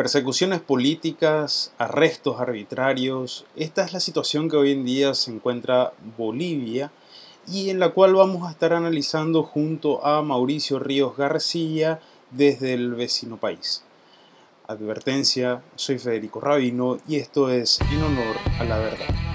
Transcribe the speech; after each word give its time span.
Persecuciones 0.00 0.60
políticas, 0.60 1.74
arrestos 1.76 2.40
arbitrarios, 2.40 3.44
esta 3.54 3.84
es 3.84 3.92
la 3.92 4.00
situación 4.00 4.48
que 4.48 4.56
hoy 4.56 4.72
en 4.72 4.86
día 4.86 5.12
se 5.12 5.30
encuentra 5.30 5.92
Bolivia 6.16 6.90
y 7.46 7.68
en 7.68 7.80
la 7.80 7.90
cual 7.90 8.14
vamos 8.14 8.48
a 8.48 8.50
estar 8.50 8.72
analizando 8.72 9.42
junto 9.42 10.02
a 10.02 10.22
Mauricio 10.22 10.78
Ríos 10.78 11.18
García 11.18 12.00
desde 12.30 12.72
el 12.72 12.94
vecino 12.94 13.36
país. 13.36 13.84
Advertencia, 14.68 15.62
soy 15.76 15.98
Federico 15.98 16.40
Rabino 16.40 16.96
y 17.06 17.16
esto 17.16 17.50
es 17.50 17.78
En 17.92 18.02
Honor 18.02 18.36
a 18.58 18.64
la 18.64 18.78
Verdad. 18.78 19.29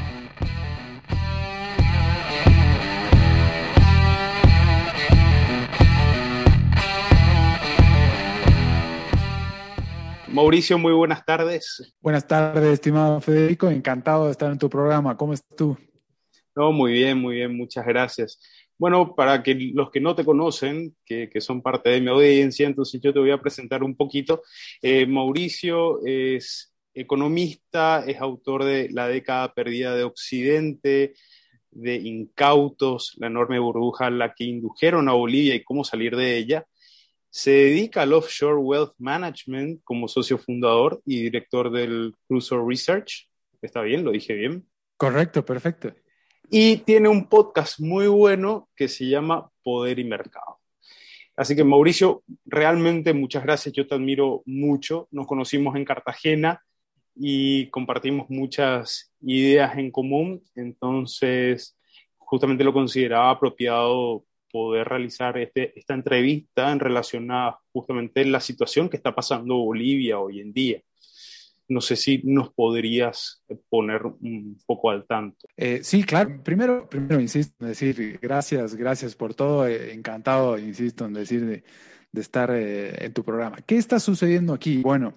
Mauricio, 10.35 10.77
muy 10.77 10.91
buenas 10.91 11.23
tardes. 11.23 11.95
Buenas 12.01 12.27
tardes, 12.27 12.73
estimado 12.73 13.21
Federico. 13.21 13.69
Encantado 13.69 14.25
de 14.25 14.31
estar 14.31 14.51
en 14.51 14.59
tu 14.59 14.69
programa. 14.69 15.15
¿Cómo 15.15 15.31
estás 15.31 15.55
tú? 15.55 15.77
No, 16.53 16.73
muy 16.73 16.91
bien, 16.91 17.17
muy 17.17 17.35
bien. 17.35 17.55
Muchas 17.55 17.85
gracias. 17.85 18.37
Bueno, 18.77 19.15
para 19.15 19.41
que 19.41 19.55
los 19.73 19.89
que 19.91 20.01
no 20.01 20.13
te 20.13 20.25
conocen, 20.25 20.93
que, 21.05 21.29
son 21.39 21.61
parte 21.61 21.89
de 21.89 22.01
mi 22.01 22.09
audiencia, 22.09 22.67
entonces 22.67 22.99
yo 22.99 23.13
te 23.13 23.19
voy 23.19 23.31
a 23.31 23.39
presentar 23.39 23.81
un 23.81 23.95
poquito. 23.95 24.41
Eh, 24.81 25.05
Mauricio 25.05 26.05
es 26.05 26.75
economista, 26.93 28.03
es 28.05 28.19
autor 28.19 28.65
de 28.65 28.89
La 28.91 29.07
década 29.07 29.53
perdida 29.53 29.95
de 29.95 30.03
Occidente, 30.03 31.13
de 31.71 31.95
Incautos, 31.95 33.13
la 33.19 33.27
enorme 33.27 33.57
burbuja 33.59 34.07
a 34.07 34.09
la 34.09 34.33
que 34.33 34.43
indujeron 34.43 35.07
a 35.07 35.13
Bolivia 35.13 35.55
y 35.55 35.63
cómo 35.63 35.85
salir 35.85 36.17
de 36.17 36.35
ella. 36.35 36.65
Se 37.35 37.51
dedica 37.51 38.03
al 38.03 38.13
offshore 38.13 38.55
wealth 38.55 38.93
management 38.97 39.81
como 39.83 40.07
socio 40.07 40.37
fundador 40.37 41.01
y 41.05 41.21
director 41.23 41.69
del 41.69 42.15
Crusoe 42.29 42.63
Research. 42.65 43.27
¿Está 43.61 43.81
bien? 43.81 44.05
¿Lo 44.05 44.11
dije 44.11 44.33
bien? 44.35 44.65
Correcto, 44.95 45.43
perfecto. 45.43 45.93
Y 46.49 46.77
tiene 46.77 47.09
un 47.09 47.27
podcast 47.27 47.81
muy 47.81 48.07
bueno 48.07 48.69
que 48.73 48.87
se 48.87 49.09
llama 49.09 49.51
Poder 49.63 49.99
y 49.99 50.05
Mercado. 50.05 50.61
Así 51.35 51.57
que 51.57 51.65
Mauricio, 51.65 52.23
realmente 52.45 53.13
muchas 53.13 53.43
gracias, 53.43 53.75
yo 53.75 53.85
te 53.85 53.95
admiro 53.95 54.41
mucho. 54.45 55.09
Nos 55.11 55.27
conocimos 55.27 55.75
en 55.75 55.83
Cartagena 55.83 56.63
y 57.17 57.69
compartimos 57.69 58.29
muchas 58.29 59.13
ideas 59.19 59.77
en 59.77 59.91
común, 59.91 60.41
entonces 60.55 61.77
justamente 62.17 62.63
lo 62.63 62.71
consideraba 62.71 63.31
apropiado 63.31 64.23
poder 64.55 64.87
realizar 64.87 65.37
este, 65.37 65.77
esta 65.77 65.93
entrevista 65.93 66.71
en 66.71 66.79
relación 66.79 67.29
a 67.29 67.59
justamente 67.73 68.23
la 68.23 68.39
situación 68.39 68.87
que 68.87 68.95
está 68.95 69.13
pasando 69.13 69.57
Bolivia 69.57 70.17
hoy 70.17 70.39
en 70.39 70.53
día. 70.53 70.81
No 71.67 71.81
sé 71.81 71.97
si 71.97 72.21
nos 72.23 72.53
podrías 72.53 73.43
poner 73.67 74.05
un 74.05 74.57
poco 74.65 74.91
al 74.91 75.05
tanto. 75.05 75.45
Eh, 75.57 75.81
sí, 75.83 76.05
claro. 76.05 76.41
Primero, 76.41 76.87
primero 76.87 77.19
insisto 77.19 77.53
en 77.59 77.67
decir 77.67 78.17
gracias, 78.21 78.75
gracias 78.75 79.13
por 79.13 79.33
todo. 79.33 79.67
Eh, 79.67 79.93
encantado, 79.93 80.57
insisto 80.57 81.05
en 81.05 81.13
decir 81.15 81.45
de, 81.45 81.63
de 82.13 82.21
estar 82.21 82.49
eh, 82.51 83.03
en 83.03 83.11
tu 83.11 83.25
programa. 83.25 83.57
¿Qué 83.65 83.75
está 83.75 83.99
sucediendo 83.99 84.53
aquí? 84.53 84.77
Bueno, 84.77 85.15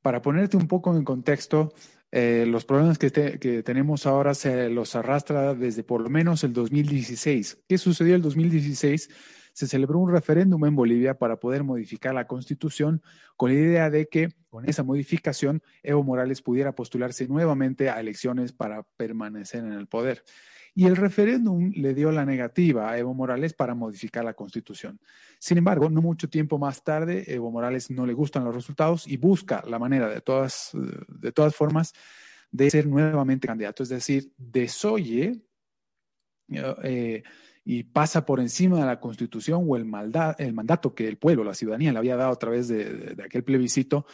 para 0.00 0.22
ponerte 0.22 0.56
un 0.56 0.68
poco 0.68 0.96
en 0.96 1.04
contexto, 1.04 1.74
eh, 2.12 2.44
los 2.46 2.64
problemas 2.64 2.98
que, 2.98 3.10
que, 3.10 3.62
tenemos 3.62 4.06
ahora 4.06 4.34
se 4.34 4.68
los 4.68 4.96
arrastra 4.96 5.54
desde 5.54 5.84
por 5.84 6.00
lo 6.00 6.10
menos 6.10 6.42
el 6.42 6.52
2016. 6.52 7.62
¿Qué 7.68 7.78
sucedió 7.78 8.16
el 8.16 8.22
2016? 8.22 9.10
Se 9.52 9.66
celebró 9.66 9.98
un 9.98 10.10
referéndum 10.10 10.64
en 10.64 10.74
Bolivia 10.74 11.18
para 11.18 11.38
poder 11.38 11.62
modificar 11.62 12.14
la 12.14 12.26
constitución 12.26 13.02
con 13.36 13.52
la 13.52 13.60
idea 13.60 13.90
de 13.90 14.06
que 14.06 14.30
con 14.48 14.68
esa 14.68 14.82
modificación 14.82 15.62
Evo 15.82 16.02
Morales 16.02 16.42
pudiera 16.42 16.74
postularse 16.74 17.28
nuevamente 17.28 17.90
a 17.90 18.00
elecciones 18.00 18.52
para 18.52 18.82
permanecer 18.96 19.64
en 19.64 19.72
el 19.72 19.86
poder 19.86 20.24
y 20.74 20.86
el 20.86 20.96
referéndum 20.96 21.72
le 21.74 21.94
dio 21.94 22.12
la 22.12 22.24
negativa 22.24 22.90
a 22.90 22.98
Evo 22.98 23.14
Morales 23.14 23.54
para 23.54 23.74
modificar 23.74 24.24
la 24.24 24.34
constitución. 24.34 25.00
Sin 25.38 25.58
embargo, 25.58 25.90
no 25.90 26.00
mucho 26.00 26.28
tiempo 26.28 26.58
más 26.58 26.84
tarde, 26.84 27.24
Evo 27.26 27.50
Morales 27.50 27.90
no 27.90 28.06
le 28.06 28.12
gustan 28.12 28.44
los 28.44 28.54
resultados 28.54 29.06
y 29.06 29.16
busca 29.16 29.64
la 29.66 29.78
manera 29.78 30.08
de 30.08 30.20
todas, 30.20 30.70
de 31.08 31.32
todas 31.32 31.54
formas 31.54 31.92
de 32.50 32.70
ser 32.70 32.86
nuevamente 32.86 33.46
candidato, 33.46 33.82
es 33.82 33.88
decir, 33.88 34.32
desoye 34.36 35.40
eh, 36.82 37.22
y 37.64 37.84
pasa 37.84 38.26
por 38.26 38.40
encima 38.40 38.78
de 38.80 38.86
la 38.86 38.98
constitución 38.98 39.64
o 39.68 39.76
el, 39.76 39.86
el 40.38 40.52
mandato 40.52 40.94
que 40.94 41.06
el 41.06 41.16
pueblo, 41.16 41.44
la 41.44 41.54
ciudadanía 41.54 41.92
le 41.92 41.98
había 41.98 42.16
dado 42.16 42.32
a 42.32 42.38
través 42.38 42.68
de 42.68 43.16
aquel 43.24 43.44
plebiscito 43.44 44.06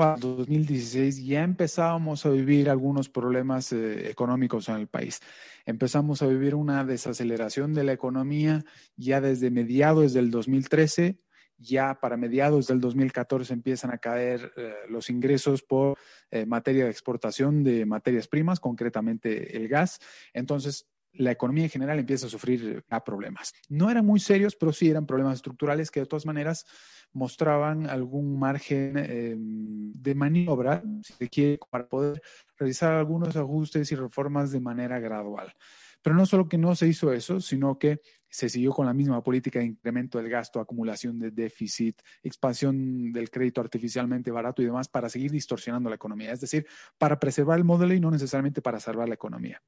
a 0.00 0.16
2016 0.16 1.24
ya 1.24 1.42
empezábamos 1.42 2.24
a 2.24 2.30
vivir 2.30 2.70
algunos 2.70 3.08
problemas 3.08 3.72
eh, 3.72 4.08
económicos 4.08 4.68
en 4.68 4.76
el 4.76 4.86
país. 4.86 5.18
Empezamos 5.66 6.22
a 6.22 6.28
vivir 6.28 6.54
una 6.54 6.84
desaceleración 6.84 7.74
de 7.74 7.82
la 7.82 7.92
economía 7.92 8.64
ya 8.96 9.20
desde 9.20 9.50
mediados 9.50 10.12
del 10.12 10.30
2013. 10.30 11.18
Ya 11.58 11.98
para 12.00 12.16
mediados 12.16 12.68
del 12.68 12.80
2014 12.80 13.52
empiezan 13.52 13.90
a 13.90 13.98
caer 13.98 14.52
eh, 14.56 14.72
los 14.88 15.10
ingresos 15.10 15.62
por 15.62 15.98
eh, 16.30 16.46
materia 16.46 16.84
de 16.84 16.90
exportación 16.90 17.64
de 17.64 17.84
materias 17.84 18.28
primas, 18.28 18.60
concretamente 18.60 19.56
el 19.56 19.66
gas. 19.66 19.98
Entonces, 20.32 20.86
la 21.14 21.30
economía 21.32 21.64
en 21.64 21.70
general 21.70 21.98
empieza 21.98 22.26
a 22.26 22.30
sufrir 22.30 22.84
problemas. 23.04 23.52
No 23.68 23.90
eran 23.90 24.06
muy 24.06 24.20
serios, 24.20 24.56
pero 24.56 24.72
sí 24.72 24.88
eran 24.88 25.06
problemas 25.06 25.36
estructurales 25.36 25.90
que 25.90 26.00
de 26.00 26.06
todas 26.06 26.26
maneras 26.26 26.66
mostraban 27.12 27.88
algún 27.88 28.38
margen 28.38 28.94
eh, 28.96 29.34
de 29.36 30.14
maniobra, 30.14 30.82
si 31.02 31.12
se 31.12 31.28
quiere, 31.28 31.58
para 31.70 31.86
poder 31.86 32.22
realizar 32.56 32.94
algunos 32.94 33.36
ajustes 33.36 33.92
y 33.92 33.94
reformas 33.94 34.50
de 34.50 34.60
manera 34.60 34.98
gradual. 34.98 35.52
Pero 36.00 36.16
no 36.16 36.26
solo 36.26 36.48
que 36.48 36.58
no 36.58 36.74
se 36.74 36.88
hizo 36.88 37.12
eso, 37.12 37.40
sino 37.40 37.78
que 37.78 38.00
se 38.28 38.48
siguió 38.48 38.72
con 38.72 38.86
la 38.86 38.94
misma 38.94 39.22
política 39.22 39.58
de 39.58 39.66
incremento 39.66 40.18
del 40.18 40.30
gasto, 40.30 40.58
acumulación 40.58 41.18
de 41.18 41.30
déficit, 41.30 42.00
expansión 42.22 43.12
del 43.12 43.30
crédito 43.30 43.60
artificialmente 43.60 44.30
barato 44.30 44.62
y 44.62 44.64
demás 44.64 44.88
para 44.88 45.10
seguir 45.10 45.30
distorsionando 45.30 45.90
la 45.90 45.96
economía, 45.96 46.32
es 46.32 46.40
decir, 46.40 46.66
para 46.98 47.20
preservar 47.20 47.58
el 47.58 47.64
modelo 47.64 47.92
y 47.94 48.00
no 48.00 48.10
necesariamente 48.10 48.62
para 48.62 48.80
salvar 48.80 49.06
la 49.06 49.14
economía. 49.14 49.62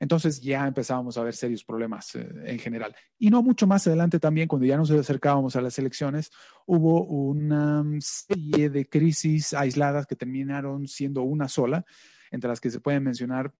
Entonces 0.00 0.40
ya 0.40 0.66
empezábamos 0.66 1.16
a 1.16 1.22
ver 1.22 1.34
serios 1.34 1.64
problemas 1.64 2.14
eh, 2.14 2.28
en 2.44 2.58
general. 2.58 2.94
Y 3.18 3.30
no 3.30 3.42
mucho 3.42 3.66
más 3.66 3.86
adelante 3.86 4.18
también, 4.18 4.48
cuando 4.48 4.66
ya 4.66 4.76
nos 4.76 4.90
acercábamos 4.90 5.56
a 5.56 5.60
las 5.60 5.78
elecciones, 5.78 6.30
hubo 6.66 7.04
una 7.04 7.84
serie 8.00 8.70
de 8.70 8.88
crisis 8.88 9.54
aisladas 9.54 10.06
que 10.06 10.16
terminaron 10.16 10.86
siendo 10.88 11.22
una 11.22 11.48
sola, 11.48 11.84
entre 12.30 12.48
las 12.48 12.60
que 12.60 12.70
se 12.70 12.80
pueden 12.80 13.04
mencionar 13.04 13.52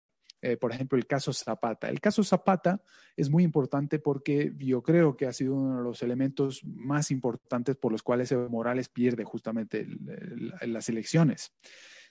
eh, 0.45 0.59
por 0.59 0.73
ejemplo, 0.73 0.99
el 0.99 1.07
caso 1.07 1.33
Zapata. 1.33 1.89
El 1.89 2.03
caso 2.03 2.23
Zapata 2.23 2.83
es 3.17 3.31
muy 3.31 3.45
importante 3.45 3.99
porque 3.99 4.53
yo 4.59 4.83
creo 4.83 5.17
que 5.17 5.27
ha 5.27 5.33
sido 5.33 5.55
uno 5.55 5.79
de 5.79 5.83
los 5.83 6.03
elementos 6.03 6.63
más 6.65 7.11
importantes 7.11 7.77
por 7.77 7.93
los 7.93 8.03
cuales 8.03 8.31
Evo 8.31 8.51
Morales 8.51 8.91
pierde 8.91 9.25
justamente 9.25 9.87
las 10.61 10.91
elecciones. 10.91 11.55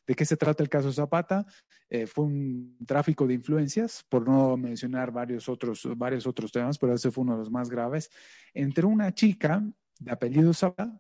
¿De 0.06 0.16
qué 0.16 0.26
se 0.26 0.36
trata 0.36 0.62
el 0.64 0.70
caso 0.70 0.92
Zapata? 0.92 1.46
Eh, 1.90 2.08
fue 2.08 2.26
un 2.26 2.78
tráfico 2.86 3.26
de 3.26 3.36
influencias, 3.36 4.04
por 4.10 4.28
no 4.28 4.58
mencionar 4.58 5.12
varios 5.12 5.48
otros, 5.48 5.88
varios 5.96 6.28
otros 6.28 6.52
temas, 6.52 6.78
pero 6.78 6.94
ese 6.94 7.12
fue 7.12 7.24
uno 7.24 7.34
de 7.34 7.40
los 7.40 7.52
más 7.52 7.70
graves, 7.70 8.10
entre 8.54 8.86
una 8.86 9.14
chica 9.14 9.64
de 10.00 10.12
apellido 10.12 10.54
Zapata 10.54 11.00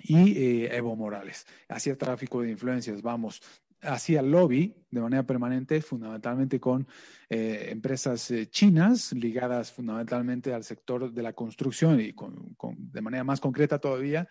y 0.00 0.38
eh, 0.38 0.76
Evo 0.76 0.96
Morales. 0.96 1.46
Hacía 1.68 1.98
tráfico 1.98 2.40
de 2.40 2.50
influencias, 2.50 3.02
vamos, 3.02 3.42
hacía 3.82 4.22
lobby 4.22 4.74
de 4.90 5.00
manera 5.00 5.24
permanente, 5.24 5.82
fundamentalmente 5.82 6.58
con 6.58 6.86
eh, 7.28 7.68
empresas 7.70 8.32
chinas 8.50 9.12
ligadas 9.12 9.72
fundamentalmente 9.72 10.54
al 10.54 10.64
sector 10.64 11.12
de 11.12 11.22
la 11.22 11.34
construcción 11.34 12.00
y 12.00 12.14
de 12.14 13.00
manera 13.02 13.24
más 13.24 13.40
concreta 13.40 13.78
todavía 13.78 14.26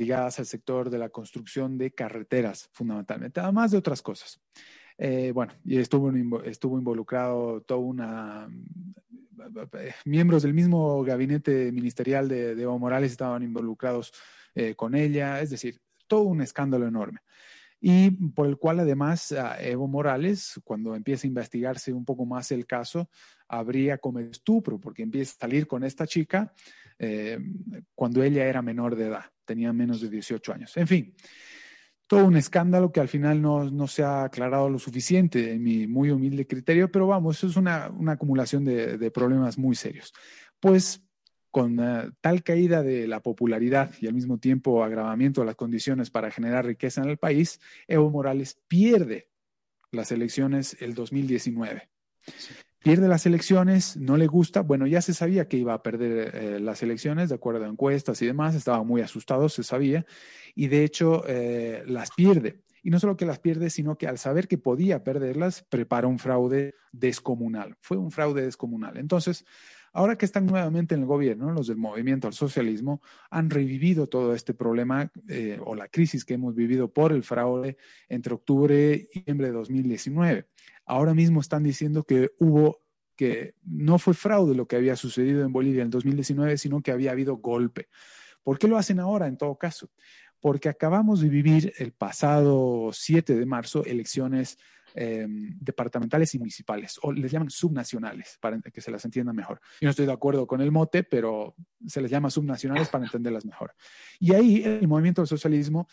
ligadas 0.00 0.38
al 0.38 0.46
sector 0.46 0.90
de 0.90 0.98
la 0.98 1.10
construcción 1.10 1.78
de 1.78 1.92
carreteras, 1.92 2.68
fundamentalmente, 2.72 3.40
además 3.40 3.70
de 3.70 3.78
otras 3.78 4.02
cosas. 4.02 4.40
Eh, 4.98 5.32
bueno, 5.32 5.52
y 5.64 5.78
estuvo, 5.78 6.10
estuvo 6.42 6.78
involucrado 6.78 7.60
toda 7.62 7.80
una... 7.80 8.48
Miembros 10.04 10.42
del 10.42 10.52
mismo 10.52 11.02
gabinete 11.02 11.72
ministerial 11.72 12.28
de, 12.28 12.50
Evo 12.52 12.78
Morales 12.78 13.12
estaban 13.12 13.42
involucrados 13.42 14.12
eh, 14.54 14.74
con 14.74 14.94
ella, 14.94 15.40
es 15.40 15.50
decir, 15.50 15.80
todo 16.06 16.22
un 16.22 16.42
escándalo 16.42 16.86
enorme 16.86 17.20
y 17.80 18.10
por 18.10 18.46
el 18.46 18.58
cual 18.58 18.80
además 18.80 19.34
Evo 19.58 19.88
Morales, 19.88 20.60
cuando 20.64 20.94
empieza 20.94 21.26
a 21.26 21.28
investigarse 21.28 21.92
un 21.92 22.04
poco 22.04 22.26
más 22.26 22.52
el 22.52 22.66
caso, 22.66 23.08
habría 23.48 23.96
cometido 23.96 24.30
estupro 24.32 24.78
porque 24.78 25.02
empieza 25.02 25.32
a 25.32 25.40
salir 25.40 25.66
con 25.66 25.82
esta 25.82 26.06
chica 26.06 26.52
eh, 27.00 27.38
cuando 27.94 28.22
ella 28.22 28.44
era 28.44 28.60
menor 28.60 28.94
de 28.94 29.06
edad, 29.06 29.24
tenía 29.46 29.72
menos 29.72 30.02
de 30.02 30.10
18 30.10 30.52
años. 30.52 30.76
En 30.76 30.86
fin, 30.86 31.14
todo 32.06 32.26
un 32.26 32.36
escándalo 32.36 32.92
que 32.92 33.00
al 33.00 33.08
final 33.08 33.40
no, 33.40 33.70
no 33.70 33.86
se 33.86 34.02
ha 34.02 34.24
aclarado 34.24 34.68
lo 34.68 34.78
suficiente 34.78 35.52
en 35.52 35.62
mi 35.62 35.86
muy 35.86 36.10
humilde 36.10 36.46
criterio, 36.46 36.92
pero 36.92 37.06
vamos, 37.06 37.38
eso 37.38 37.46
es 37.46 37.56
una, 37.56 37.88
una 37.88 38.12
acumulación 38.12 38.64
de, 38.64 38.98
de 38.98 39.10
problemas 39.10 39.56
muy 39.56 39.74
serios. 39.74 40.12
Pues 40.60 41.02
con 41.50 41.80
eh, 41.80 42.10
tal 42.20 42.42
caída 42.42 42.82
de 42.82 43.08
la 43.08 43.20
popularidad 43.20 43.92
y 44.00 44.06
al 44.06 44.14
mismo 44.14 44.38
tiempo 44.38 44.84
agravamiento 44.84 45.40
de 45.40 45.46
las 45.46 45.56
condiciones 45.56 46.10
para 46.10 46.30
generar 46.30 46.66
riqueza 46.66 47.02
en 47.02 47.08
el 47.08 47.16
país, 47.16 47.60
Evo 47.88 48.10
Morales 48.10 48.60
pierde 48.68 49.30
las 49.90 50.12
elecciones 50.12 50.76
el 50.80 50.94
2019. 50.94 51.88
Pierde 52.82 53.08
las 53.08 53.26
elecciones, 53.26 53.98
no 53.98 54.16
le 54.16 54.26
gusta, 54.26 54.62
bueno, 54.62 54.86
ya 54.86 55.02
se 55.02 55.12
sabía 55.12 55.48
que 55.48 55.58
iba 55.58 55.74
a 55.74 55.82
perder 55.82 56.30
eh, 56.34 56.60
las 56.60 56.82
elecciones, 56.82 57.28
de 57.28 57.34
acuerdo 57.34 57.64
a 57.64 57.68
encuestas 57.68 58.22
y 58.22 58.26
demás, 58.26 58.54
estaba 58.54 58.82
muy 58.82 59.02
asustado, 59.02 59.50
se 59.50 59.62
sabía, 59.62 60.06
y 60.54 60.68
de 60.68 60.84
hecho 60.84 61.22
eh, 61.26 61.82
las 61.86 62.10
pierde. 62.12 62.62
Y 62.82 62.88
no 62.88 62.98
solo 62.98 63.18
que 63.18 63.26
las 63.26 63.38
pierde, 63.38 63.68
sino 63.68 63.98
que 63.98 64.06
al 64.06 64.16
saber 64.16 64.48
que 64.48 64.56
podía 64.56 65.04
perderlas, 65.04 65.62
prepara 65.68 66.06
un 66.06 66.18
fraude 66.18 66.74
descomunal. 66.92 67.76
Fue 67.82 67.98
un 67.98 68.10
fraude 68.10 68.42
descomunal. 68.42 68.96
Entonces, 68.96 69.44
Ahora 69.92 70.16
que 70.16 70.24
están 70.24 70.46
nuevamente 70.46 70.94
en 70.94 71.00
el 71.00 71.06
gobierno, 71.06 71.50
los 71.50 71.66
del 71.66 71.76
movimiento 71.76 72.28
al 72.28 72.34
socialismo 72.34 73.02
han 73.28 73.50
revivido 73.50 74.08
todo 74.08 74.34
este 74.34 74.54
problema 74.54 75.10
eh, 75.28 75.58
o 75.64 75.74
la 75.74 75.88
crisis 75.88 76.24
que 76.24 76.34
hemos 76.34 76.54
vivido 76.54 76.92
por 76.92 77.12
el 77.12 77.24
fraude 77.24 77.76
entre 78.08 78.34
octubre 78.34 79.08
y 79.12 79.18
noviembre 79.20 79.48
de 79.48 79.52
2019. 79.52 80.46
Ahora 80.86 81.12
mismo 81.14 81.40
están 81.40 81.64
diciendo 81.64 82.04
que 82.04 82.30
hubo 82.38 82.80
que 83.16 83.54
no 83.64 83.98
fue 83.98 84.14
fraude 84.14 84.54
lo 84.54 84.66
que 84.66 84.76
había 84.76 84.96
sucedido 84.96 85.44
en 85.44 85.52
Bolivia 85.52 85.82
en 85.82 85.90
2019, 85.90 86.56
sino 86.56 86.80
que 86.80 86.90
había 86.90 87.10
habido 87.10 87.36
golpe. 87.36 87.88
¿Por 88.42 88.58
qué 88.58 88.66
lo 88.66 88.78
hacen 88.78 88.98
ahora 88.98 89.26
en 89.26 89.36
todo 89.36 89.58
caso? 89.58 89.90
Porque 90.40 90.70
acabamos 90.70 91.20
de 91.20 91.28
vivir 91.28 91.74
el 91.76 91.92
pasado 91.92 92.90
7 92.92 93.34
de 93.36 93.44
marzo 93.44 93.84
elecciones 93.84 94.56
Em, 94.94 95.56
departamentales 95.60 96.34
y 96.34 96.38
municipales, 96.38 96.98
o 97.02 97.12
les 97.12 97.30
llaman 97.30 97.50
subnacionales, 97.50 98.38
para 98.40 98.60
que 98.60 98.80
se 98.80 98.90
las 98.90 99.04
entienda 99.04 99.32
mejor. 99.32 99.60
Yo 99.80 99.86
no 99.86 99.90
estoy 99.90 100.06
de 100.06 100.12
acuerdo 100.12 100.46
con 100.46 100.60
el 100.60 100.72
mote, 100.72 101.04
pero 101.04 101.54
se 101.86 102.00
les 102.00 102.10
llama 102.10 102.30
subnacionales 102.30 102.88
para 102.88 103.04
entenderlas 103.04 103.44
mejor. 103.44 103.74
Y 104.18 104.34
ahí 104.34 104.62
el 104.64 104.88
movimiento 104.88 105.22
del 105.22 105.28
socialismo 105.28 105.86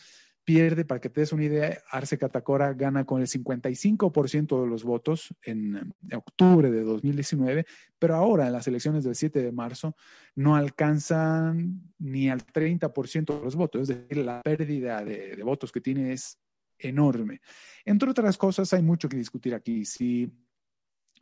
pierde, 0.43 0.85
para 0.85 1.01
que 1.01 1.09
te 1.09 1.19
des 1.21 1.33
una 1.33 1.43
idea, 1.43 1.77
Arce 1.91 2.17
Catacora 2.17 2.73
gana 2.73 3.05
con 3.05 3.21
el 3.21 3.27
55% 3.27 4.61
de 4.61 4.67
los 4.67 4.83
votos 4.83 5.35
en, 5.43 5.93
octubre 6.15 6.71
de 6.71 6.83
2019, 6.83 7.65
pero 7.99 8.15
ahora 8.15 8.47
en 8.47 8.53
las 8.53 8.67
elecciones 8.67 9.03
del 9.03 9.15
7 9.15 9.43
de 9.43 9.51
marzo 9.51 9.95
no 10.35 10.55
alcanzan 10.55 11.81
ni 11.99 12.29
al 12.29 12.45
30% 12.45 13.37
de 13.37 13.43
los 13.43 13.55
votos, 13.55 13.81
es 13.81 13.87
decir, 13.89 14.23
la 14.23 14.41
pérdida 14.41 15.03
de, 15.03 15.35
de 15.35 15.43
votos 15.43 15.71
que 15.71 15.81
tiene 15.81 16.13
es 16.13 16.39
enorme. 16.79 17.41
Entre 17.85 18.09
otras 18.09 18.37
cosas, 18.37 18.71
hay 18.73 18.81
mucho 18.81 19.09
que 19.09 19.17
discutir 19.17 19.53
aquí. 19.53 19.85
Si 19.85 20.31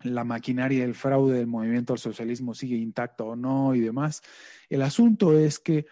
la 0.02 0.24
maquinaria 0.24 0.82
del 0.82 0.96
fraude 0.96 1.38
del 1.38 1.48
movimiento 1.48 1.94
al 1.94 2.00
socialismo 2.00 2.54
sigue 2.54 2.76
intacta 2.76 3.24
o 3.24 3.36
no 3.36 3.76
y 3.76 3.80
demás. 3.80 4.22
El 4.70 4.82
asunto 4.82 5.38
es 5.38 5.60
que 5.60 5.86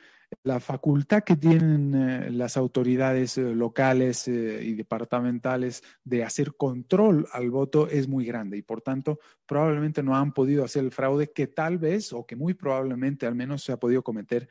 la 0.43 0.59
facultad 0.59 1.23
que 1.23 1.35
tienen 1.35 1.93
eh, 1.93 2.31
las 2.31 2.57
autoridades 2.57 3.37
eh, 3.37 3.53
locales 3.53 4.27
eh, 4.27 4.61
y 4.63 4.73
departamentales 4.73 5.83
de 6.03 6.23
hacer 6.23 6.55
control 6.55 7.27
al 7.31 7.51
voto 7.51 7.87
es 7.87 8.07
muy 8.07 8.25
grande 8.25 8.57
y 8.57 8.63
por 8.63 8.81
tanto 8.81 9.19
probablemente 9.45 10.01
no 10.01 10.15
han 10.15 10.33
podido 10.33 10.63
hacer 10.63 10.83
el 10.83 10.91
fraude 10.91 11.31
que 11.31 11.47
tal 11.47 11.77
vez 11.77 12.13
o 12.13 12.25
que 12.25 12.35
muy 12.35 12.55
probablemente 12.55 13.27
al 13.27 13.35
menos 13.35 13.63
se 13.63 13.73
ha 13.73 13.77
podido 13.77 14.03
cometer 14.03 14.49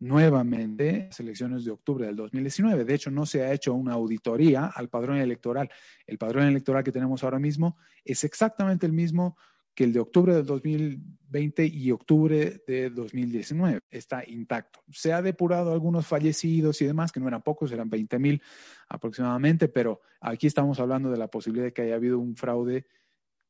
nuevamente 0.00 1.04
las 1.06 1.20
elecciones 1.20 1.64
de 1.64 1.70
octubre 1.70 2.06
del 2.06 2.16
2019. 2.16 2.84
De 2.84 2.94
hecho, 2.94 3.10
no 3.10 3.26
se 3.26 3.42
ha 3.42 3.52
hecho 3.52 3.74
una 3.74 3.92
auditoría 3.92 4.66
al 4.66 4.88
padrón 4.88 5.18
electoral. 5.18 5.70
El 6.06 6.18
padrón 6.18 6.48
electoral 6.48 6.82
que 6.82 6.90
tenemos 6.90 7.22
ahora 7.22 7.38
mismo 7.38 7.76
es 8.04 8.24
exactamente 8.24 8.86
el 8.86 8.92
mismo 8.92 9.36
que 9.74 9.84
el 9.84 9.92
de 9.92 10.00
octubre 10.00 10.34
del 10.34 10.46
2020 10.46 11.66
y 11.66 11.90
octubre 11.92 12.62
de 12.66 12.90
2019. 12.90 13.80
Está 13.90 14.24
intacto. 14.26 14.82
Se 14.90 15.12
ha 15.12 15.22
depurado 15.22 15.72
algunos 15.72 16.06
fallecidos 16.06 16.80
y 16.82 16.86
demás, 16.86 17.12
que 17.12 17.20
no 17.20 17.28
eran 17.28 17.42
pocos, 17.42 17.70
eran 17.70 17.88
20 17.88 18.18
mil 18.18 18.42
aproximadamente, 18.88 19.68
pero 19.68 20.00
aquí 20.20 20.46
estamos 20.46 20.80
hablando 20.80 21.10
de 21.10 21.18
la 21.18 21.28
posibilidad 21.28 21.66
de 21.66 21.72
que 21.72 21.82
haya 21.82 21.94
habido 21.94 22.18
un 22.18 22.36
fraude 22.36 22.86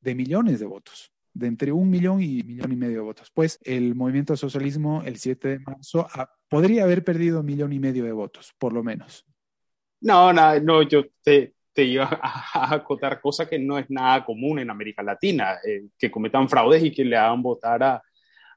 de 0.00 0.14
millones 0.14 0.60
de 0.60 0.66
votos 0.66 1.12
de 1.32 1.46
entre 1.46 1.72
un 1.72 1.90
millón 1.90 2.22
y 2.22 2.42
millón 2.42 2.72
y 2.72 2.76
medio 2.76 2.96
de 2.96 3.00
votos. 3.00 3.30
Pues 3.32 3.58
el 3.62 3.94
movimiento 3.94 4.36
socialismo 4.36 5.02
el 5.04 5.16
7 5.16 5.48
de 5.48 5.58
marzo 5.60 6.06
ah, 6.12 6.30
podría 6.48 6.84
haber 6.84 7.04
perdido 7.04 7.40
un 7.40 7.46
millón 7.46 7.72
y 7.72 7.78
medio 7.78 8.04
de 8.04 8.12
votos, 8.12 8.52
por 8.58 8.72
lo 8.72 8.82
menos. 8.82 9.26
No, 10.00 10.32
no, 10.32 10.58
no 10.60 10.82
yo 10.82 11.04
te, 11.22 11.54
te 11.72 11.84
iba 11.84 12.04
a, 12.22 12.74
acotar 12.74 13.20
cosa 13.20 13.48
que 13.48 13.58
no 13.58 13.78
es 13.78 13.88
nada 13.90 14.24
común 14.24 14.58
en 14.58 14.70
América 14.70 15.02
Latina, 15.02 15.58
eh, 15.66 15.88
que 15.98 16.10
cometan 16.10 16.48
fraudes 16.48 16.82
y 16.82 16.92
que 16.92 17.04
le 17.04 17.16
hagan 17.16 17.42
votar 17.42 17.82
a, 17.82 18.02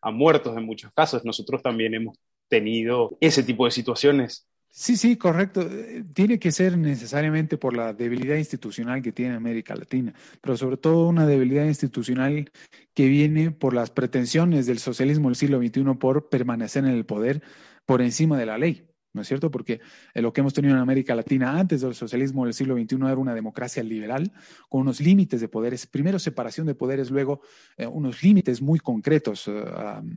a 0.01 0.11
muertos 0.11 0.55
en 0.57 0.65
muchos 0.65 0.91
casos. 0.93 1.23
Nosotros 1.25 1.61
también 1.61 1.93
hemos 1.93 2.17
tenido 2.47 3.17
ese 3.19 3.43
tipo 3.43 3.65
de 3.65 3.71
situaciones 3.71 4.47
Sí, 4.75 4.97
sí, 4.97 5.17
correcto. 5.17 5.61
Eh, 5.61 6.03
tiene 6.13 6.39
que 6.39 6.51
ser 6.51 6.79
necesariamente 6.79 7.59
por 7.59 7.75
la 7.77 7.93
debilidad 7.93 8.37
institucional 8.37 9.03
que 9.03 9.11
tiene 9.11 9.35
América 9.35 9.75
Latina, 9.75 10.15
pero 10.41 10.57
sobre 10.57 10.77
todo 10.77 11.07
una 11.07 11.27
debilidad 11.27 11.65
institucional 11.65 12.51
que 12.95 13.07
viene 13.07 13.51
por 13.51 13.75
las 13.75 13.91
pretensiones 13.91 14.65
del 14.65 14.79
socialismo 14.79 15.29
del 15.29 15.35
siglo 15.35 15.59
XXI 15.59 15.83
por 15.99 16.27
permanecer 16.27 16.85
en 16.85 16.89
el 16.91 17.05
poder 17.05 17.43
por 17.85 18.01
encima 18.01 18.35
de 18.35 18.47
la 18.47 18.57
ley. 18.57 18.87
¿No 19.13 19.21
es 19.21 19.27
cierto? 19.27 19.51
Porque 19.51 19.79
eh, 20.15 20.23
lo 20.23 20.33
que 20.33 20.41
hemos 20.41 20.55
tenido 20.55 20.73
en 20.73 20.81
América 20.81 21.13
Latina 21.13 21.59
antes 21.59 21.81
del 21.81 21.93
socialismo 21.93 22.45
del 22.45 22.55
siglo 22.55 22.75
XXI 22.75 22.95
era 22.95 23.17
una 23.17 23.35
democracia 23.35 23.83
liberal 23.83 24.33
con 24.69 24.81
unos 24.81 24.99
límites 25.01 25.39
de 25.39 25.49
poderes, 25.49 25.85
primero 25.85 26.17
separación 26.17 26.65
de 26.65 26.73
poderes, 26.73 27.11
luego 27.11 27.41
eh, 27.77 27.85
unos 27.85 28.23
límites 28.23 28.59
muy 28.59 28.79
concretos 28.79 29.47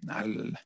al, 0.08 0.58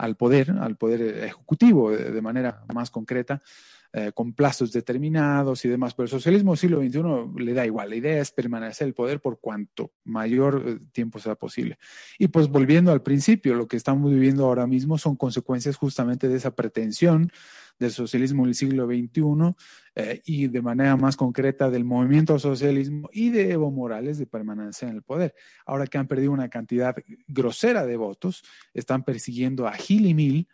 al 0.00 0.16
poder, 0.16 0.50
al 0.50 0.76
poder 0.76 1.02
ejecutivo 1.24 1.90
de, 1.90 2.22
manera 2.22 2.64
más 2.72 2.90
concreta, 2.90 3.42
eh, 3.92 4.12
con 4.14 4.34
plazos 4.34 4.70
determinados 4.72 5.64
y 5.64 5.68
demás. 5.68 5.94
Pero 5.94 6.04
el 6.04 6.10
socialismo 6.10 6.52
del 6.52 6.58
siglo 6.58 6.80
XXI 6.80 7.42
le 7.44 7.54
da 7.54 7.66
igual. 7.66 7.90
La 7.90 7.96
idea 7.96 8.20
es 8.20 8.30
permanecer 8.30 8.86
el 8.86 8.94
poder 8.94 9.20
por 9.20 9.40
cuanto 9.40 9.92
mayor 10.04 10.62
eh, 10.64 10.78
tiempo 10.92 11.18
sea 11.18 11.34
posible. 11.34 11.76
Y 12.18 12.28
pues 12.28 12.48
volviendo 12.48 12.92
al 12.92 13.02
principio, 13.02 13.54
lo 13.54 13.66
que 13.66 13.76
estamos 13.76 14.10
viviendo 14.12 14.46
ahora 14.46 14.66
mismo 14.66 14.96
son 14.96 15.16
consecuencias 15.16 15.76
justamente 15.76 16.28
de 16.28 16.36
esa 16.36 16.54
pretensión 16.54 17.32
del 17.80 17.90
socialismo 17.90 18.44
del 18.44 18.54
siglo 18.54 18.86
XXI 18.86 19.56
eh, 19.96 20.22
y 20.24 20.46
de 20.46 20.62
manera 20.62 20.96
más 20.96 21.16
concreta 21.16 21.70
del 21.70 21.84
movimiento 21.84 22.34
al 22.34 22.40
socialismo 22.40 23.08
y 23.12 23.30
de 23.30 23.50
Evo 23.52 23.72
Morales 23.72 24.18
de 24.18 24.26
permanecer 24.26 24.90
en 24.90 24.96
el 24.96 25.02
poder. 25.02 25.34
Ahora 25.66 25.86
que 25.86 25.98
han 25.98 26.06
perdido 26.06 26.30
una 26.30 26.48
cantidad 26.48 26.94
grosera 27.26 27.86
de 27.86 27.96
votos, 27.96 28.44
están 28.74 29.02
persiguiendo 29.02 29.66
a 29.66 29.72
Gil 29.72 30.06
y 30.06 30.14
Mil, 30.14 30.48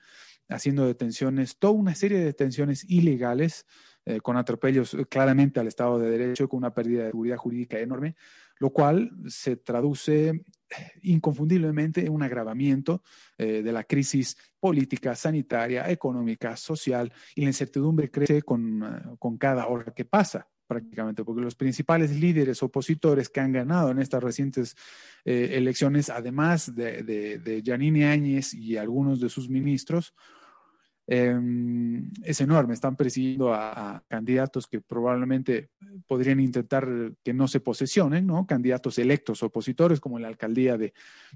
haciendo 0.48 0.86
detenciones, 0.86 1.58
toda 1.58 1.72
una 1.72 1.94
serie 1.94 2.18
de 2.18 2.24
detenciones 2.24 2.84
ilegales, 2.88 3.66
eh, 4.04 4.20
con 4.20 4.36
atropellos 4.36 4.96
claramente 5.10 5.58
al 5.58 5.66
Estado 5.66 5.98
de 5.98 6.10
Derecho, 6.10 6.48
con 6.48 6.58
una 6.58 6.72
pérdida 6.72 7.04
de 7.04 7.10
seguridad 7.10 7.36
jurídica 7.36 7.78
enorme, 7.80 8.14
lo 8.58 8.70
cual 8.70 9.10
se 9.26 9.56
traduce 9.56 10.44
inconfundiblemente 11.02 12.08
un 12.08 12.22
agravamiento 12.22 13.02
eh, 13.38 13.62
de 13.62 13.72
la 13.72 13.84
crisis 13.84 14.36
política, 14.58 15.14
sanitaria, 15.14 15.90
económica, 15.90 16.56
social 16.56 17.12
y 17.34 17.42
la 17.42 17.48
incertidumbre 17.48 18.10
crece 18.10 18.42
con, 18.42 18.82
eh, 18.82 19.16
con 19.18 19.38
cada 19.38 19.66
hora 19.66 19.92
que 19.94 20.04
pasa 20.04 20.48
prácticamente, 20.66 21.22
porque 21.22 21.42
los 21.42 21.54
principales 21.54 22.10
líderes 22.10 22.60
opositores 22.60 23.28
que 23.28 23.38
han 23.38 23.52
ganado 23.52 23.92
en 23.92 24.00
estas 24.00 24.20
recientes 24.20 24.74
eh, 25.24 25.50
elecciones, 25.52 26.10
además 26.10 26.74
de, 26.74 27.04
de, 27.04 27.38
de 27.38 27.62
Janine 27.64 28.06
Áñez 28.06 28.52
y 28.52 28.76
algunos 28.76 29.20
de 29.20 29.28
sus 29.28 29.48
ministros, 29.48 30.12
Em, 31.08 32.10
es 32.24 32.40
enorme. 32.40 32.74
Están 32.74 32.96
persiguiendo 32.96 33.54
a, 33.54 34.02
candidatos 34.08 34.66
que 34.66 34.80
probablemente 34.80 35.68
podrían 36.06 36.40
intentar 36.40 36.88
que 37.22 37.32
no 37.32 37.46
se 37.46 37.60
posesionen, 37.60 38.26
¿no? 38.26 38.46
Candidatos 38.46 38.98
electos 38.98 39.42
opositores 39.42 40.00
como 40.00 40.18
la 40.18 40.28
alcaldía 40.28 40.76
de, 40.76 40.92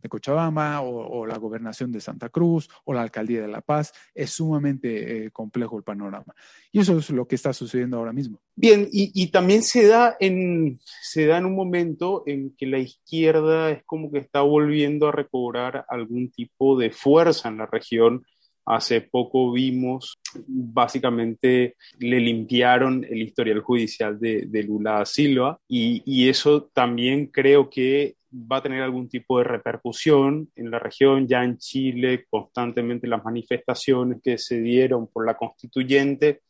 Cochabamba 0.09 0.81
o, 0.81 1.25
la 1.25 1.39
gobernación 1.39 1.93
de 1.93 2.01
Santa 2.01 2.31
Cruz 2.31 2.69
o 2.85 2.93
la 2.93 3.03
alcaldía 3.03 3.43
de 3.43 3.49
La 3.49 3.61
Paz. 3.61 3.93
Es 4.15 4.31
sumamente 4.31 5.27
eh, 5.27 5.31
complejo 5.31 5.77
el 5.77 5.85
panorama. 5.85 6.35
Y 6.73 6.81
eso 6.81 6.99
es 6.99 7.11
lo 7.11 7.29
que 7.29 7.37
está 7.37 7.53
sucediendo 7.53 7.97
ahora 7.97 8.13
mismo. 8.13 8.41
Bien, 8.57 8.89
y, 8.91 9.13
y, 9.15 9.29
también 9.29 9.63
se 9.63 9.87
da, 9.87 10.17
en, 10.19 10.79
se 11.01 11.27
da 11.27 11.39
en 11.39 11.47
un 11.47 11.55
momento 11.55 12.25
en 12.27 12.55
que 12.57 12.67
la 12.67 12.79
izquierda 12.79 13.71
es 13.71 13.85
como 13.85 14.11
que 14.11 14.19
está 14.19 14.41
volviendo 14.41 15.09
a 15.09 15.13
recobrar 15.13 15.87
algún 15.89 16.31
tipo 16.31 16.77
de 16.77 16.91
fuerza 16.91 17.49
en 17.49 17.59
la 17.59 17.67
región 17.67 18.25
Hace 18.67 19.01
poco 19.01 19.53
vimos, 19.53 20.19
básicamente 20.47 21.77
le 21.99 22.21
limpiaron 22.21 23.05
el 23.05 23.23
historial 23.23 23.61
judicial 23.61 24.21
de, 24.21 24.63
Lula 24.63 25.05
Silva 25.07 25.59
y, 25.67 26.29
eso 26.29 26.71
también 26.73 27.27
creo 27.27 27.69
que 27.69 28.17
va 28.33 28.59
a 28.59 28.63
tener 28.63 28.83
algún 28.83 29.09
tipo 29.09 29.39
de 29.39 29.45
repercusión 29.45 30.51
en 30.55 30.71
la 30.71 30.79
región, 30.79 31.27
ya 31.27 31.43
en 31.43 31.59
Chile, 31.59 32.27
constantemente 32.31 33.09
las 33.09 33.25
manifestaciones 33.25 34.21
que 34.23 34.39
se 34.39 34.61
dieron 34.61 35.09
por 35.09 35.27
la 35.27 35.37
constituyente. 35.37 36.43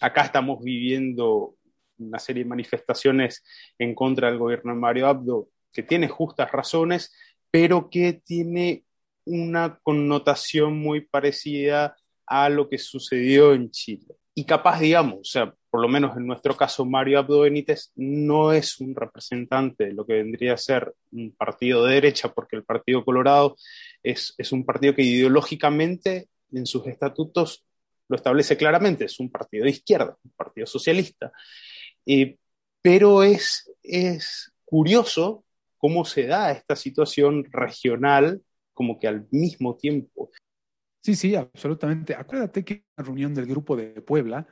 Acá 0.00 0.22
estamos 0.22 0.62
viviendo 0.64 1.54
una 1.98 2.18
serie 2.18 2.42
de 2.42 2.48
manifestaciones 2.48 3.44
en 3.78 3.94
contra 3.94 4.28
del 4.28 4.38
gobierno 4.38 4.72
de 4.72 4.80
Mario 4.80 5.06
Abdo, 5.06 5.48
que 5.72 5.82
tiene 5.82 6.08
justas 6.08 6.50
razones, 6.50 7.12
pero 7.50 7.88
que 7.90 8.14
tiene 8.14 8.84
una 9.28 9.78
connotación 9.82 10.78
muy 10.78 11.02
parecida 11.02 11.96
a 12.26 12.48
lo 12.48 12.68
que 12.68 12.78
sucedió 12.78 13.54
en 13.54 13.70
Chile. 13.70 14.16
Y 14.34 14.44
capaz, 14.44 14.80
digamos, 14.80 15.18
o 15.20 15.24
sea, 15.24 15.54
por 15.70 15.82
lo 15.82 15.88
menos 15.88 16.16
en 16.16 16.26
nuestro 16.26 16.56
caso, 16.56 16.84
Mario 16.84 17.18
Abdo 17.18 17.40
Benítez 17.40 17.92
no 17.96 18.52
es 18.52 18.80
un 18.80 18.94
representante 18.94 19.86
de 19.86 19.92
lo 19.92 20.06
que 20.06 20.14
vendría 20.14 20.54
a 20.54 20.58
ser 20.58 20.94
un 21.12 21.32
partido 21.32 21.84
de 21.84 21.94
derecha, 21.94 22.32
porque 22.32 22.56
el 22.56 22.64
Partido 22.64 23.04
Colorado 23.04 23.56
es, 24.02 24.34
es 24.38 24.52
un 24.52 24.64
partido 24.64 24.94
que 24.94 25.02
ideológicamente 25.02 26.28
en 26.52 26.66
sus 26.66 26.86
estatutos 26.86 27.64
lo 28.08 28.16
establece 28.16 28.56
claramente, 28.56 29.04
es 29.04 29.20
un 29.20 29.30
partido 29.30 29.64
de 29.64 29.70
izquierda, 29.70 30.16
un 30.24 30.30
partido 30.30 30.66
socialista. 30.66 31.30
Eh, 32.06 32.36
pero 32.80 33.22
es, 33.22 33.70
es 33.82 34.52
curioso 34.64 35.44
cómo 35.76 36.04
se 36.04 36.26
da 36.26 36.50
esta 36.52 36.76
situación 36.76 37.44
regional 37.50 38.40
como 38.78 39.00
que 39.00 39.08
al 39.08 39.26
mismo 39.32 39.74
tiempo. 39.74 40.30
Sí, 41.02 41.16
sí, 41.16 41.34
absolutamente. 41.34 42.14
Acuérdate 42.14 42.64
que 42.64 42.84
la 42.96 43.02
reunión 43.02 43.34
del 43.34 43.46
grupo 43.46 43.74
de 43.74 43.88
Puebla, 44.02 44.46